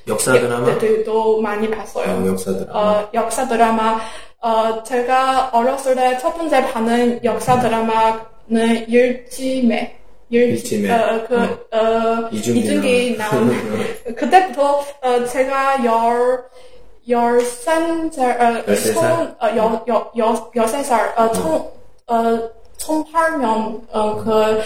[0.09, 0.79] 역사 드라마?
[1.05, 2.11] 도 많이 봤어요.
[2.11, 2.81] 어, 역사 드라마.
[2.81, 4.01] 어, 역사 드라마,
[4.45, 9.97] 어, 제가 어렸을 때 첫 번째 봤는 역사 드라마는 일지매.
[10.29, 10.91] 일- 일지매.
[10.93, 13.51] 어, 그, 어, 이준기 이준기 나온,
[14.17, 19.17] 그때부터, 어, 제가 열, 살, 어, 열세 살?
[19.17, 21.71] 총, 어, 여, 여, 여, 열세 살, 어, 총,
[22.07, 24.61] 어, 총 8년, 어, 그,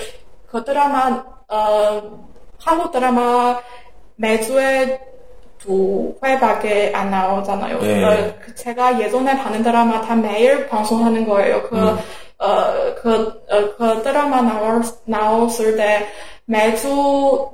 [0.51, 2.27] 그 드라마, 어,
[2.59, 3.61] 한국 드라마
[4.17, 5.01] 매주에
[5.59, 7.81] 두 회밖에 안 나오잖아요.
[7.81, 8.05] 네.
[8.05, 11.63] 어, 그 제가 예전에 봤는 드라마 다 매일 방송하는 거예요.
[11.65, 11.77] 그,
[12.39, 16.07] 어, 그, 어, 그 드라마 나올, 나왔을 때
[16.45, 17.51] 매주,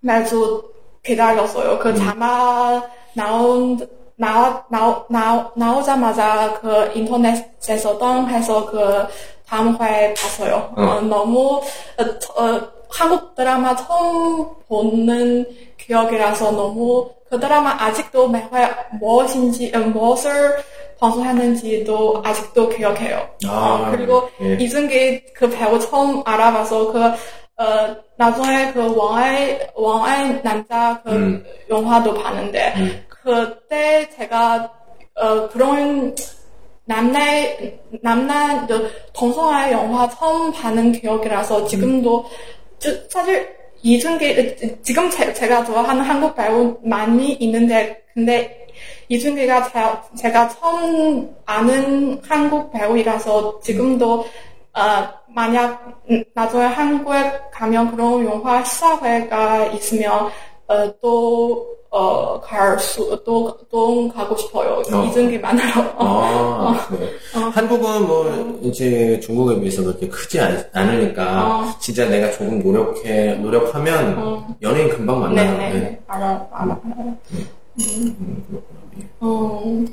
[0.00, 0.62] 매주
[1.04, 1.78] 기다렸어요.
[1.78, 3.78] 그 자막 나온,
[4.16, 9.06] 나, 나, 나, 나오자마자 그 인터넷에서 똥해서 그
[9.46, 10.72] 다음 회 봤어요.
[10.74, 11.60] 어, 너무,
[11.98, 15.44] 어, 어, 한국 드라마 처음 보는
[15.86, 18.68] 기억이라서 너무 그 드라마 아직도 매회
[19.00, 20.56] 무엇인지, 어, 무엇을
[20.98, 23.28] 방송하는지도 아직도 기억해요.
[23.46, 24.54] 아, 어, 그리고 예.
[24.54, 27.04] 이승기 그 배우 처음 알아봐서 그,
[27.62, 31.44] 어, 나중에 그 왕의, 왕의 남자 그 음.
[31.68, 34.70] 영화도 봤는데, 그때 제가,
[35.16, 36.14] 어, 그런
[36.84, 42.24] 남날, 남날, 그 동성애 영화 처음 봤는 기억이라서 지금도,
[42.78, 43.48] 저- 사실
[43.86, 48.66] 이준기, 지금 제, 제가 좋아하는 한국 배우 많이 있는데, 근데
[49.08, 54.26] 이준기가 제, 제가 처음 아는 한국 배우이라서 지금도,
[54.74, 60.30] 어, 만약 음, 나중에 한국에 가면 그런 영화 시사회가 있으면,
[60.68, 64.82] 어, 또, 어, 갈 수, 또, 또 가고 싶어요.
[64.92, 65.04] 어.
[65.04, 65.94] 이준기 만나러.
[65.96, 67.10] 아, 네.
[67.54, 71.64] 한국은 뭐 이제 중국에 비해서 그렇게 크지 않, 않으니까 어.
[71.78, 75.56] 진짜 내가 조금 노력해 노력하면 연예인 금방 만나요.
[75.56, 75.72] 네네.
[75.80, 76.00] 네.
[76.08, 77.16] 알아, 알아, 알아.
[79.22, 79.86] 음,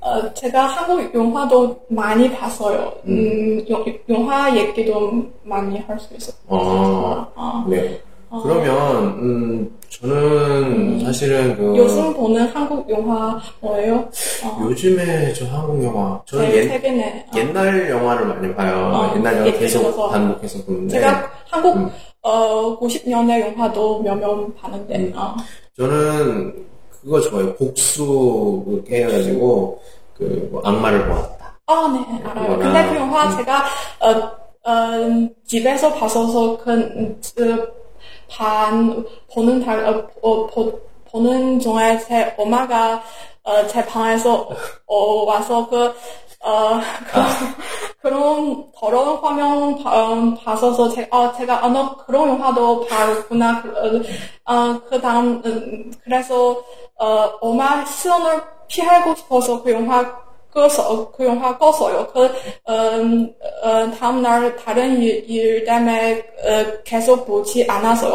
[0.00, 2.92] 어, 제가 한국 영화도 많이 봤어요.
[3.06, 6.34] 음, 영, 영화 얘기도 많이 할 수 있어요.
[6.46, 7.64] 어, 어.
[7.68, 8.00] 네.
[8.30, 14.08] 그러면 음, 저는 사실은 그 요즘 보는 한국 영화 뭐예요?
[14.44, 17.26] 어, 요즘에 저 한국 영화 저는 제 옛, 최근에.
[17.32, 18.90] 어, 옛날 영화를 많이 봐요.
[18.94, 20.08] 어, 옛날 영화 계속 들어서.
[20.10, 21.90] 반복해서 보는데 제가 한국 음.
[22.22, 25.12] 어, 90년대 영화도 몇명 봤는데.
[25.16, 25.34] 어.
[25.76, 26.66] 저는
[27.00, 27.54] 그거 좋아요.
[27.56, 29.80] 복수 해가지고
[30.16, 31.38] 그 뭐 악마를 보았다.
[31.66, 32.58] 아, 네, 알아요.
[32.58, 33.36] 근데 그 영화 음.
[33.36, 33.64] 제가,
[34.00, 37.77] 어, 어, 집에서 봐서서 그, 그,
[38.30, 43.02] 반, 보는 달, 어, 어, 보, 보는 중에 제 엄마가,
[43.44, 44.48] 어, 제 방에서,
[44.86, 45.94] 어, 와서 그,
[46.40, 47.20] 어, 그,
[48.00, 53.62] 그런 더러운 화면 봐, 음, 봐서서 제, 어, 제가, 아, 너 그런 영화도 봤구나.
[53.62, 53.68] 그,
[54.46, 56.62] 어, 어, 그 다음, 음, 그래서,
[56.96, 62.10] 어, 엄마 시선을 피하고 싶어서 그 영화 껐어, 그 영화 껐어요.
[62.12, 62.26] 그,
[62.68, 63.90] 음, 어,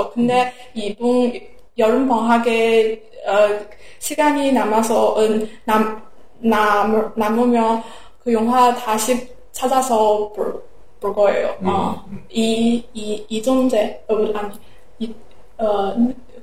[0.01, 0.09] 어.
[0.11, 1.31] 근데 이동,
[1.77, 3.65] 여름방학에, 어,
[3.99, 6.01] 시간이 남아서, 음, 남,
[6.39, 7.83] 남, 남으면
[8.23, 10.61] 그 영화 다시 찾아서 볼,
[10.99, 11.55] 볼 거예요.
[11.63, 14.53] 어, 이, 이, 이정재, 어, 아니,
[14.99, 15.13] 이,
[15.57, 15.95] 어,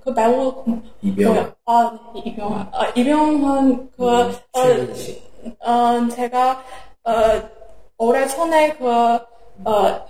[0.05, 0.64] 그 배우,
[1.03, 1.32] 이병.
[1.32, 1.55] 뭐야?
[1.66, 2.68] 아, 네, 이병헌.
[2.72, 5.30] 아, 이병헌, 그, 어, 최근 씨.
[5.61, 6.62] 어, 제가
[7.05, 7.12] 어,
[7.99, 10.07] 오래전에 그 어,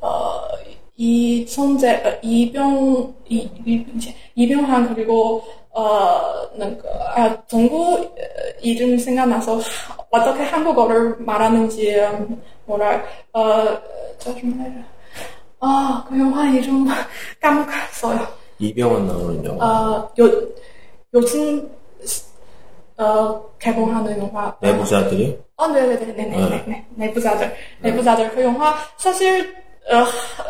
[0.00, 0.40] 어,
[0.96, 3.84] 이 천재 어, 이병 이,
[4.34, 6.82] 이병한 그리고 어, 그,
[7.16, 8.08] 아, 동구 어,
[8.60, 9.60] 이름 생각나서
[10.10, 13.64] 어떻게 한국어를 말하는지 음, 뭐랄 어,
[14.18, 14.84] 저좀
[15.60, 16.86] 아, 그 영화 이름
[17.40, 18.26] 까먹었어요.
[18.60, 19.64] 이병헌 나오는 영화.
[19.64, 20.48] 아, 요
[21.14, 21.70] 요즘
[22.98, 24.54] 어, 개봉하는 영화.
[24.60, 26.36] 내부자들이 어, 네네네네네.
[26.36, 26.86] 네, 네.
[26.96, 27.54] 내부자들.
[27.80, 28.30] 내부자들.
[28.30, 29.54] 그 영화, 사실,
[29.90, 30.04] 어,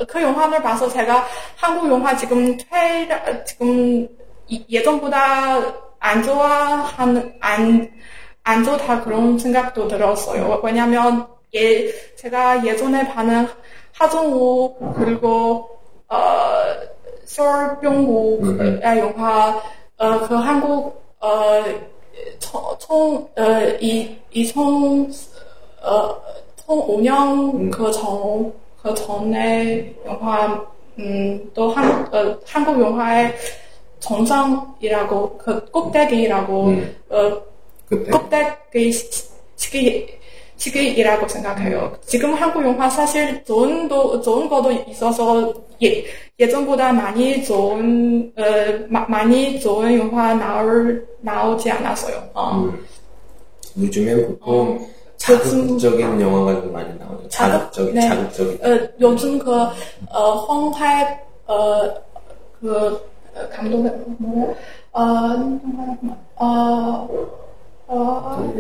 [0.09, 1.27] 그 영화를 봐서 제가
[1.57, 3.09] 한국 영화 지금 퇴
[3.47, 4.09] 지금
[4.47, 5.59] 이- 예전보다
[6.01, 7.91] 안 좋아하는 안,
[8.45, 10.61] 안 좋다 그런 생각도 들었어요.
[10.63, 13.47] 왜냐면 예 제가 예전에 봐는
[13.93, 15.69] 하정우 그리고
[16.09, 16.17] 어
[17.25, 19.61] 서울병구의 영화
[19.99, 21.65] 어 그 한국 어어
[22.79, 25.11] 총어이 이총
[25.83, 26.17] 어,
[26.67, 28.53] 총 5년 그 전,
[28.83, 30.67] 그 전에 영화,
[30.99, 33.35] 음, 또 한, 어, 한국 영화의
[34.01, 36.97] 정상이라고, 그 꼭대기라고, 음.
[37.11, 37.43] 어,
[37.89, 40.18] 꼭대기 시- 시기,
[40.59, 41.97] 시기이라고 생각해요.
[42.05, 46.05] 지금 한국 영화 사실 좋은, 도, 좋은 것도 있어서, 예,
[46.39, 48.43] 예전보다 많이 좋은, 어,
[48.89, 52.23] 마, 많이 좋은 영화 나올, 나오지 않았어요.
[52.35, 52.57] 어.
[52.57, 52.87] 음.
[53.81, 54.87] 요즘엔 보통 어.
[55.17, 57.29] 자극적인 영화가 좀 많이 나오죠.
[57.29, 58.01] 자극적인, 네.
[58.01, 58.59] 자극적인.
[58.65, 59.53] 어, 요즘 그,
[60.11, 61.95] 어, 황해, 어,
[62.61, 63.01] 그,
[63.35, 64.55] 어, 감독의, 뭐야,
[64.93, 65.61] 어,
[66.37, 67.09] 어,
[67.91, 68.53] 어,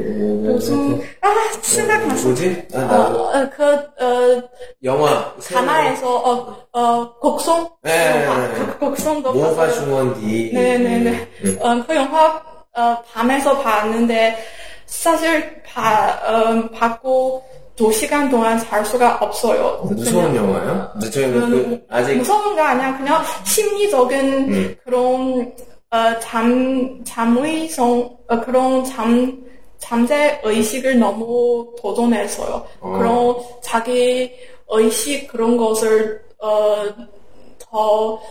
[0.47, 1.29] 요즘, 아,
[1.61, 2.29] 생각났어.
[2.29, 2.66] 뭐지?
[2.74, 3.64] 아, 어, 나 어, 그,
[4.03, 4.43] 어,
[4.83, 7.68] 영화 가나에서, 어, 어, 곡송?
[7.83, 8.26] 네.
[8.55, 9.70] 그 곡송도 모가.
[9.70, 10.51] 중원디.
[10.55, 11.29] 네네네.
[11.45, 11.59] 음.
[11.61, 12.43] 어, 그 영화,
[12.74, 14.39] 어, 밤에서 봤는데,
[14.87, 17.45] 사실, 봐, 어, 받고,
[17.76, 19.81] 두 시간 동안 잘 수가 없어요.
[19.85, 20.35] 무서운.
[20.35, 20.93] 영화요?
[21.12, 22.97] 저희는 음, 그 아직 무서운 거 아니야.
[22.99, 24.76] 그냥 심리적인 음.
[24.85, 25.53] 그런
[25.91, 29.44] 어, 잠 잠의성 어, 그런 잠
[29.78, 32.66] 잠재 의식을 너무 도전했어요.
[32.80, 32.98] 어.
[32.98, 34.32] 그런 자기
[34.70, 38.22] 의식 그런 것을 어더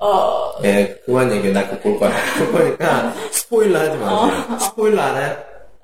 [0.00, 1.52] 어, 네, 그만 얘기해.
[1.52, 2.12] 나 그거 볼 거야.
[2.38, 4.58] 볼 거니까 스포일러 하지 마세요.
[4.60, 5.36] 스포일러 알아요?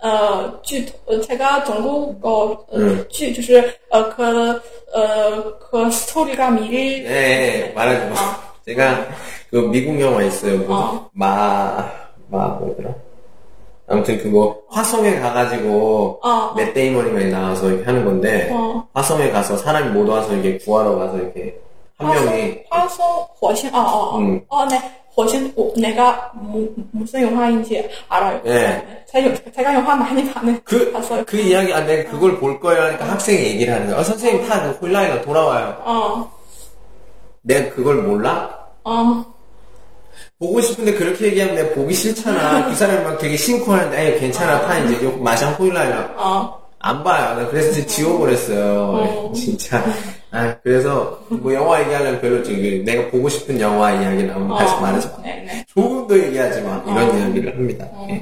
[0.05, 4.61] 呃，剧呃，제가 중국어 嗯呃剧就是呃그
[4.93, 8.39] 呃그 스토리가 미리 네, 말하지 마.
[8.67, 9.07] 제가
[9.50, 10.60] 그 미국 영화 있어요.
[10.60, 11.10] 뭐, 어.
[11.14, 11.90] 마,
[12.28, 12.94] 마, 뭐더라?
[13.90, 16.30] 아무튼 그거 화성에 가가지고 어.
[16.30, 16.54] 어.
[16.56, 18.88] 맷데이먼이 나와서 하는 건데 어.
[18.94, 21.60] 화성에 가서 사람이 못 와서 이렇게 구하러 가서 이렇게
[21.98, 24.80] 한 명이 화성 화성 어어어 어네
[25.18, 28.40] 화성 어, 내가 뭐, 무슨 영화인지 알아요.
[28.46, 28.54] 예.
[28.54, 29.04] 네.
[29.08, 31.24] 제가, 제가 영화 많이 봤는 그, 봤어요.
[31.26, 33.08] 그 이야기 아 내가 그걸 볼 거예요 하니까 어.
[33.10, 34.00] 학생이 얘기를 하는 거야.
[34.00, 35.82] 어, 선생님 타그 홀라이가 돌아와요.
[35.84, 36.32] 어.
[37.42, 38.68] 내가 그걸 몰라?
[38.84, 39.26] 어.
[40.40, 42.66] 보고 싶은데 그렇게 얘기하면 내가 보기 싫잖아.
[42.72, 46.14] 그 사람이 막 되게 신고하는데, 에이, 괜찮아, 타, 이제, 요, 마샹 홀라이라.
[46.16, 47.38] 어, 안 봐요.
[47.38, 48.74] 나 그래서 진짜 지워버렸어요.
[48.74, 49.32] 어.
[49.36, 49.84] 진짜.
[50.32, 54.80] 아, 그래서, 뭐, 영화 얘기하려면 별로 지금, 내가 보고 싶은 영화 이야기 나오면 다시 어.
[54.80, 55.24] 말하지 마.
[55.24, 55.66] 네, 네.
[55.74, 56.82] 좋은 거 얘기하지 마.
[56.88, 57.86] 이런 이야기를 합니다.
[58.10, 58.22] 예.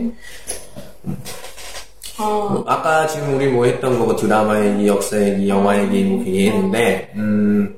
[2.20, 6.04] 어, 뭐 아까 지금 우리 뭐 했던 거, 뭐 드라마 얘기, 역사 얘기, 영화 얘기,
[6.04, 7.78] 뭐 그게 했는데, 음,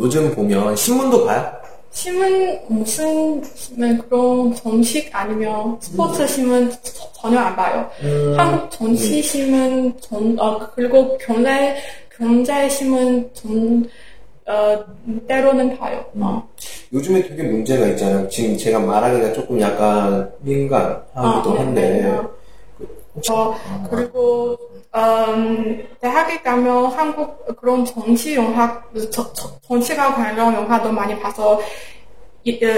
[0.00, 1.52] 요즘 보면 신문도 봐요?
[1.90, 7.90] 신문, 무슨 신문, 그런 정식 아니면 스포츠 신문 저- 전혀 안 봐요.
[8.02, 8.34] 음.
[8.38, 11.76] 한국 정치 신문, 전, 어, 그리고 경제,
[12.16, 13.88] 경제 신문 전,
[14.46, 14.84] 어,
[15.26, 16.04] 때로는 봐요.
[16.20, 16.48] 어.
[16.92, 18.28] 요즘에 되게 문제가 있잖아요.
[18.28, 23.32] 지금 제가 말하기가 조금 약간 민감하기도 네, 한데, 네, 네.
[23.32, 23.54] 어,
[23.90, 24.56] 그리고
[24.98, 31.60] 음, 대학에 가면 한국 그런 정치 영화, 저- 저- 정치가 관련 영화도 많이 봐서
[32.44, 32.68] 이, 어,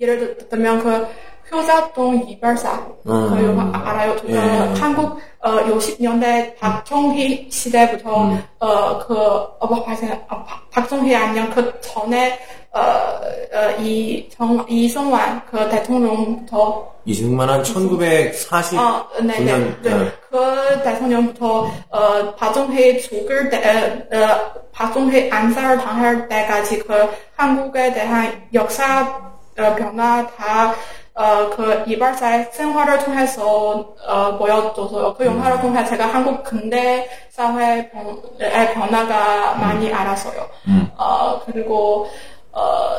[0.00, 1.06] 예를 들면 그
[1.52, 3.44] 효자동 이별사 그 음.
[3.44, 4.16] 영화 아- 알아요?
[4.16, 4.38] 그 예.
[4.80, 8.42] 한국 어, 60년대 박정희 시대부터 음.
[8.60, 12.38] 어 그 어, 뭐, 발생 어, 박- 박정희 아니면 그 전에
[12.72, 14.28] 어이
[14.68, 19.94] 이성환 그 대통령부터 이승만 한 1940, 어, 네, 네, 분명, 네.
[19.94, 20.12] 네.
[20.30, 28.40] 그 대통령부터 어, 박정희 죽을 때, 어, 어, 박정희 안살 당할 때까지 그 한국에 대한
[28.52, 29.18] 역사
[29.58, 30.74] 어, 변화 다
[31.20, 38.72] 어, 그 이발사의 생활을 통해서 어, 보여줘서 그 영화를 통해 제가 한국 근대 사회 변의
[38.72, 40.48] 변화가 많이 알았어요.
[40.96, 42.08] 어, 그리고
[42.52, 42.96] 어,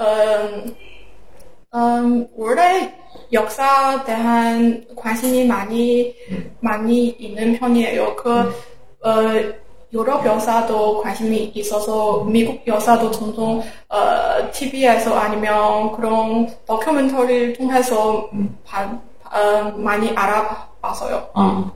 [0.00, 0.74] 음,
[1.74, 2.94] 음, 원래
[3.30, 6.16] 역사에 대한 관심이 많이,
[6.60, 8.16] 많이 있는 편이에요.
[8.16, 8.30] 그,
[9.02, 18.28] 어, 유럽 역사도 관심이 있어서 미국 역사도 종종, 어, TV에서 아니면 그런 다큐멘터리를 통해서
[18.66, 18.98] 봐-
[19.32, 21.28] 어, 많이 알아봤어요.
[21.34, 21.70] 어.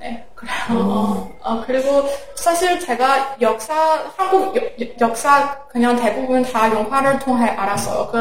[0.00, 0.54] 네, 그래요.
[0.70, 2.04] 어, 어, 그리고
[2.36, 3.74] 사실 제가 역사,
[4.16, 8.06] 한국 여- 여- 역사 그냥 대부분 다 영화를 통해 알았어요.
[8.12, 8.18] 그,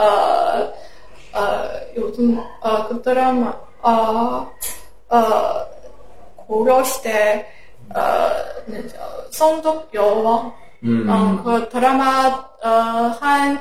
[0.00, 0.72] 어,
[1.32, 3.52] 어, 요즘, 어, 그 드라마,
[3.82, 4.46] 어,
[5.08, 5.64] 어,
[6.46, 7.46] 고려시대,
[7.94, 8.30] 어,
[9.30, 10.52] 성적 여왕
[10.84, 11.08] 음.
[11.08, 12.68] 어, 그 드라마 어,
[13.20, 13.60] 한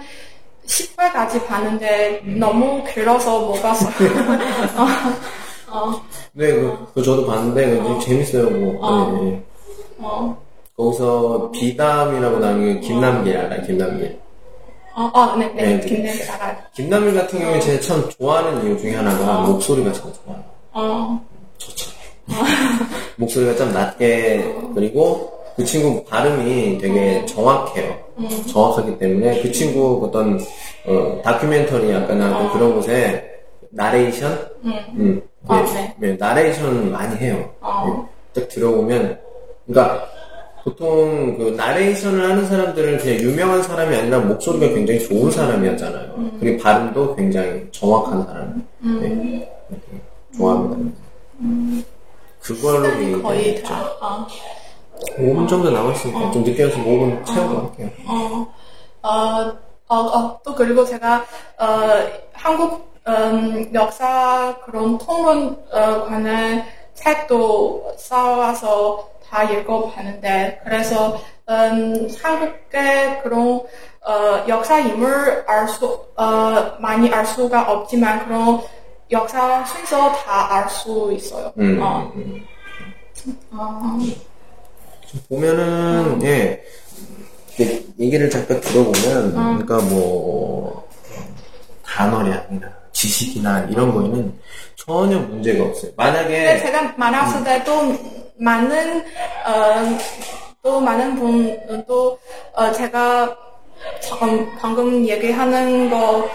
[0.65, 2.39] 10회까지 봤는데 음.
[2.39, 3.91] 너무 길어서 못 봤어요.
[4.77, 4.87] 어.
[5.69, 6.01] 어,
[6.33, 7.99] 네, 그, 그 저도 봤는데 어.
[7.99, 8.49] 재밌어요.
[8.49, 8.77] 뭐.
[8.81, 9.11] 어.
[9.11, 9.43] 네.
[9.99, 10.37] 어.
[10.75, 13.61] 거기서 비담이라고 나오는 김남길 알아요?
[13.63, 14.19] 김남길.
[14.95, 15.85] 어, 어, 네, 네, 네, 네.
[15.87, 16.57] 김남길 알아요.
[16.73, 19.47] 김남길 같은 경우에 제가 참 좋아하는 이유 중에 하나가 어.
[19.47, 20.43] 목소리가 참 좋아요.
[20.73, 21.25] 어.
[21.57, 21.96] 좋죠.
[23.17, 27.95] 목소리가 좀 낮게 그리고 그 친구 발음이 되게 정확해요.
[28.47, 30.39] 정확하기 때문에 그 친구 어떤
[30.85, 33.37] 어, 다큐멘터리 약간 나왔던 그런 곳에
[33.71, 35.95] 나레이션, 음, 아, 네, 네.
[35.97, 37.49] 네, 나레이션 많이 해요.
[37.59, 38.07] 어.
[38.33, 39.19] 네, 딱 들어보면,
[39.65, 40.07] 그러니까
[40.63, 46.31] 보통 그 나레이션을 하는 사람들은 그냥 유명한 사람이 아니라 목소리가 굉장히 좋은 사람이었잖아요.
[46.39, 48.67] 그리고 발음도 굉장히 정확한 사람.
[48.79, 49.51] 네, 네,
[50.35, 50.91] 좋아합니다.
[52.47, 53.63] 그걸로 시간이 거의.
[53.63, 53.83] 다.
[54.01, 54.27] 어.
[55.19, 57.89] 5분 정도 남았으니까 좀 늦게 와서 5분 채우고 할게요.
[58.07, 58.47] 어,
[59.03, 59.57] 어,
[59.89, 61.25] 어, 어, 또 그리고 제가
[61.59, 61.67] 어,
[62.33, 66.63] 한국 음, 역사 그런 통론 어, 관한
[66.95, 71.19] 책도 쌓아서 다 읽어봤는데 그래서
[71.49, 73.61] 음, 한국의 그런
[74.05, 78.61] 어, 역사 인물 알 수 어, 많이 알 수가 없지만 그런
[79.11, 81.51] 역사 순서 다 알 수 있어요.
[81.57, 82.45] 음, 어, 음.
[83.51, 83.97] 어,
[85.29, 86.61] 보면은 예
[87.57, 90.87] 이렇게 얘기를 잠깐 들어보면 그러니까 뭐
[91.85, 94.39] 단어량이나 지식이나 이런 거에는
[94.75, 95.91] 전혀 문제가 없어요.
[95.95, 97.95] 만약에 제가 말했을 때도
[98.39, 98.99] 많은
[99.45, 99.97] 어,
[100.61, 102.19] 또 많은 분도
[102.53, 103.35] 어, 제가
[104.19, 106.27] 방- 방금 얘기하는 거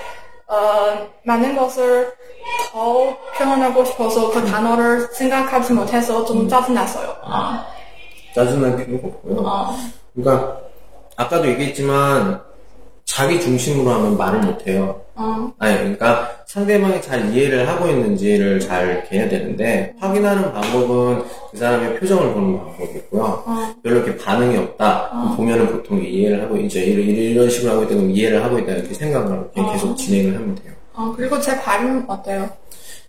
[0.52, 2.12] 어, 많은 것을
[2.72, 7.16] 더 표현하고 싶어서 그 단어를 생각하지 못해서 좀 짜증났어요.
[7.22, 7.66] 아,
[8.34, 9.40] 짜증날 필요가 없고요.
[9.40, 9.76] 어,
[10.14, 10.58] 그러니까
[11.16, 12.42] 아까도 얘기했지만
[13.06, 15.00] 자기 중심으로 하면 말을 못해요.
[15.14, 21.98] 어, 아니, 그러니까 상대방이 잘 이해를 하고 있는지를 잘 해야 되는데, 확인하는 방법은 그 사람의
[21.98, 23.22] 표정을 보는 방법이고요.
[23.22, 23.74] 어.
[23.82, 25.08] 별로 이렇게 반응이 없다.
[25.08, 28.70] 그럼 보면은 보통 이해를 하고, 이제 이런, 이런 식으로 하고 있다, 그럼 이해를 하고 있다,
[28.72, 30.74] 이렇게 생각을 그냥 계속 진행을 하면 돼요.
[30.92, 32.50] 어, 그리고 제 발음 어때요?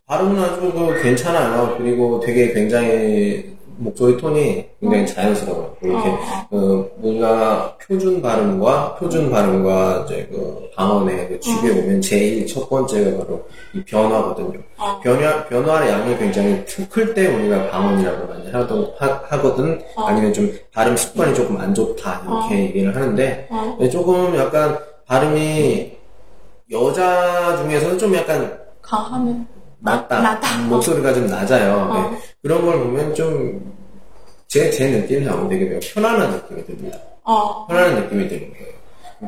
[0.06, 1.76] 발음은 아주 그 괜찮아요.
[1.78, 5.76] 그리고 되게 굉장히 목소리 톤이 굉장히 자연스러워요.
[5.82, 6.10] 이렇게
[6.50, 13.18] 그 우리가 표준 발음과 표준 발음과 이제 그 방언의 그 취비해 보면 제일 첫 번째가
[13.24, 14.60] 바로 이 변화거든요.
[15.04, 19.82] 변화 변화의 양이 굉장히 클 때 우리가 방언이라고 많이 하던 하, 거든?
[19.98, 23.48] 아니면 좀 발음 습관이 조금 안 좋다 이렇게 얘기를 하는데
[23.80, 25.92] 네, 조금 약간 발음이
[26.72, 29.46] 여자 중에서는 좀 약간 강하면
[29.84, 30.22] 낮다.
[30.22, 30.60] 낮다.
[30.60, 31.74] 음, 목소리가 좀 낮아요.
[31.74, 32.10] 어.
[32.12, 32.18] 네.
[32.42, 33.74] 그런 걸 보면 좀,
[34.48, 36.98] 제, 제 느낌상 되게 편안한 느낌이 듭니다.
[37.24, 38.73] 어, 편안한 느낌이 드는 거예요.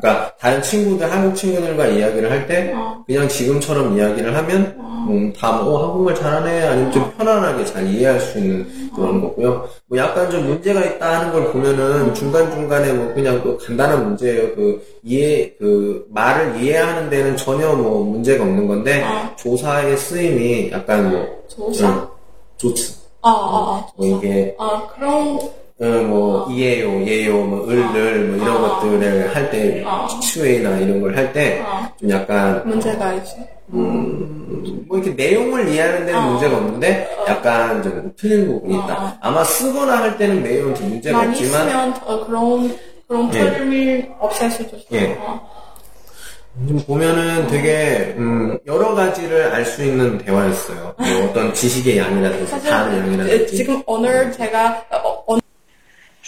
[0.00, 3.02] 그러니까, 다른 친구들, 한국 친구들과 이야기를 할 때, 어.
[3.06, 4.76] 그냥 지금처럼 이야기를 하면,
[5.08, 9.68] 음, 다, 뭐, 어, 한국말 잘하네, 아니면 좀 편안하게 잘 이해할 수 있는 그런 거고요.
[9.86, 14.54] 뭐, 약간 좀 문제가 있다 하는 걸 보면은, 중간 중간에 뭐, 그냥 또 간단한 문제예요.
[14.54, 19.34] 그, 이해, 그, 말을 이해하는 데는 전혀 뭐, 문제가 없는 건데, 어.
[19.36, 21.88] 조사의 쓰임이 약간 뭐, 조사?
[21.88, 22.06] 음,
[22.56, 23.06] 좋지.
[23.22, 25.38] 어, 어, 어, 뭐 이게 어, 그런
[25.78, 28.68] 어, 뭐 이해요, 예요, 뭐 을들 뭐 이런 어.
[28.80, 30.06] 것들을 할때 어.
[30.22, 32.10] 추웨이나 이런 걸 할 때좀 어.
[32.10, 33.36] 약간 문제가 있어.
[33.74, 39.04] 음, 뭐 이렇게 내용을 이해하는 데는 문제가 없는데 약간 좀 틀린 부분이 있다.
[39.04, 39.18] 어.
[39.20, 42.76] 아마 쓰거나 할 때는 내용은 좀 문제가 많이 있지만 쓰면 어, 그런
[43.06, 43.38] 그런 예.
[43.38, 44.88] 틀림이 없앨 수도 있어요.
[45.00, 45.16] 예.
[45.20, 45.56] 어.
[46.66, 50.94] 좀 보면은 되게 음, 여러 ga지를 알 수 있는 대화였어요.
[50.96, 55.38] 뭐 어떤 지식의 양이라든지 어, 양이라든지 지금 오늘 제가 어, 어,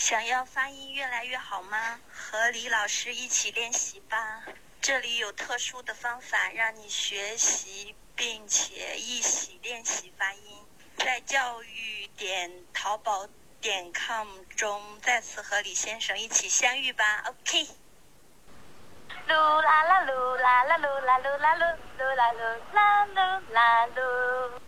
[0.01, 1.99] 想要发音越来越好吗？
[2.09, 4.45] 和李老师一起练习吧。
[4.81, 10.65] 这里有特殊的方法让你学习并且一起练习发音。
[10.97, 13.29] 在教育点淘宝
[13.61, 17.25] 点 com 中再次和李先生一起相遇吧。
[17.27, 17.67] OK。
[19.27, 24.61] 噜啦啦噜啦啦噜啦噜啦噜噜啦噜啦噜啦噜。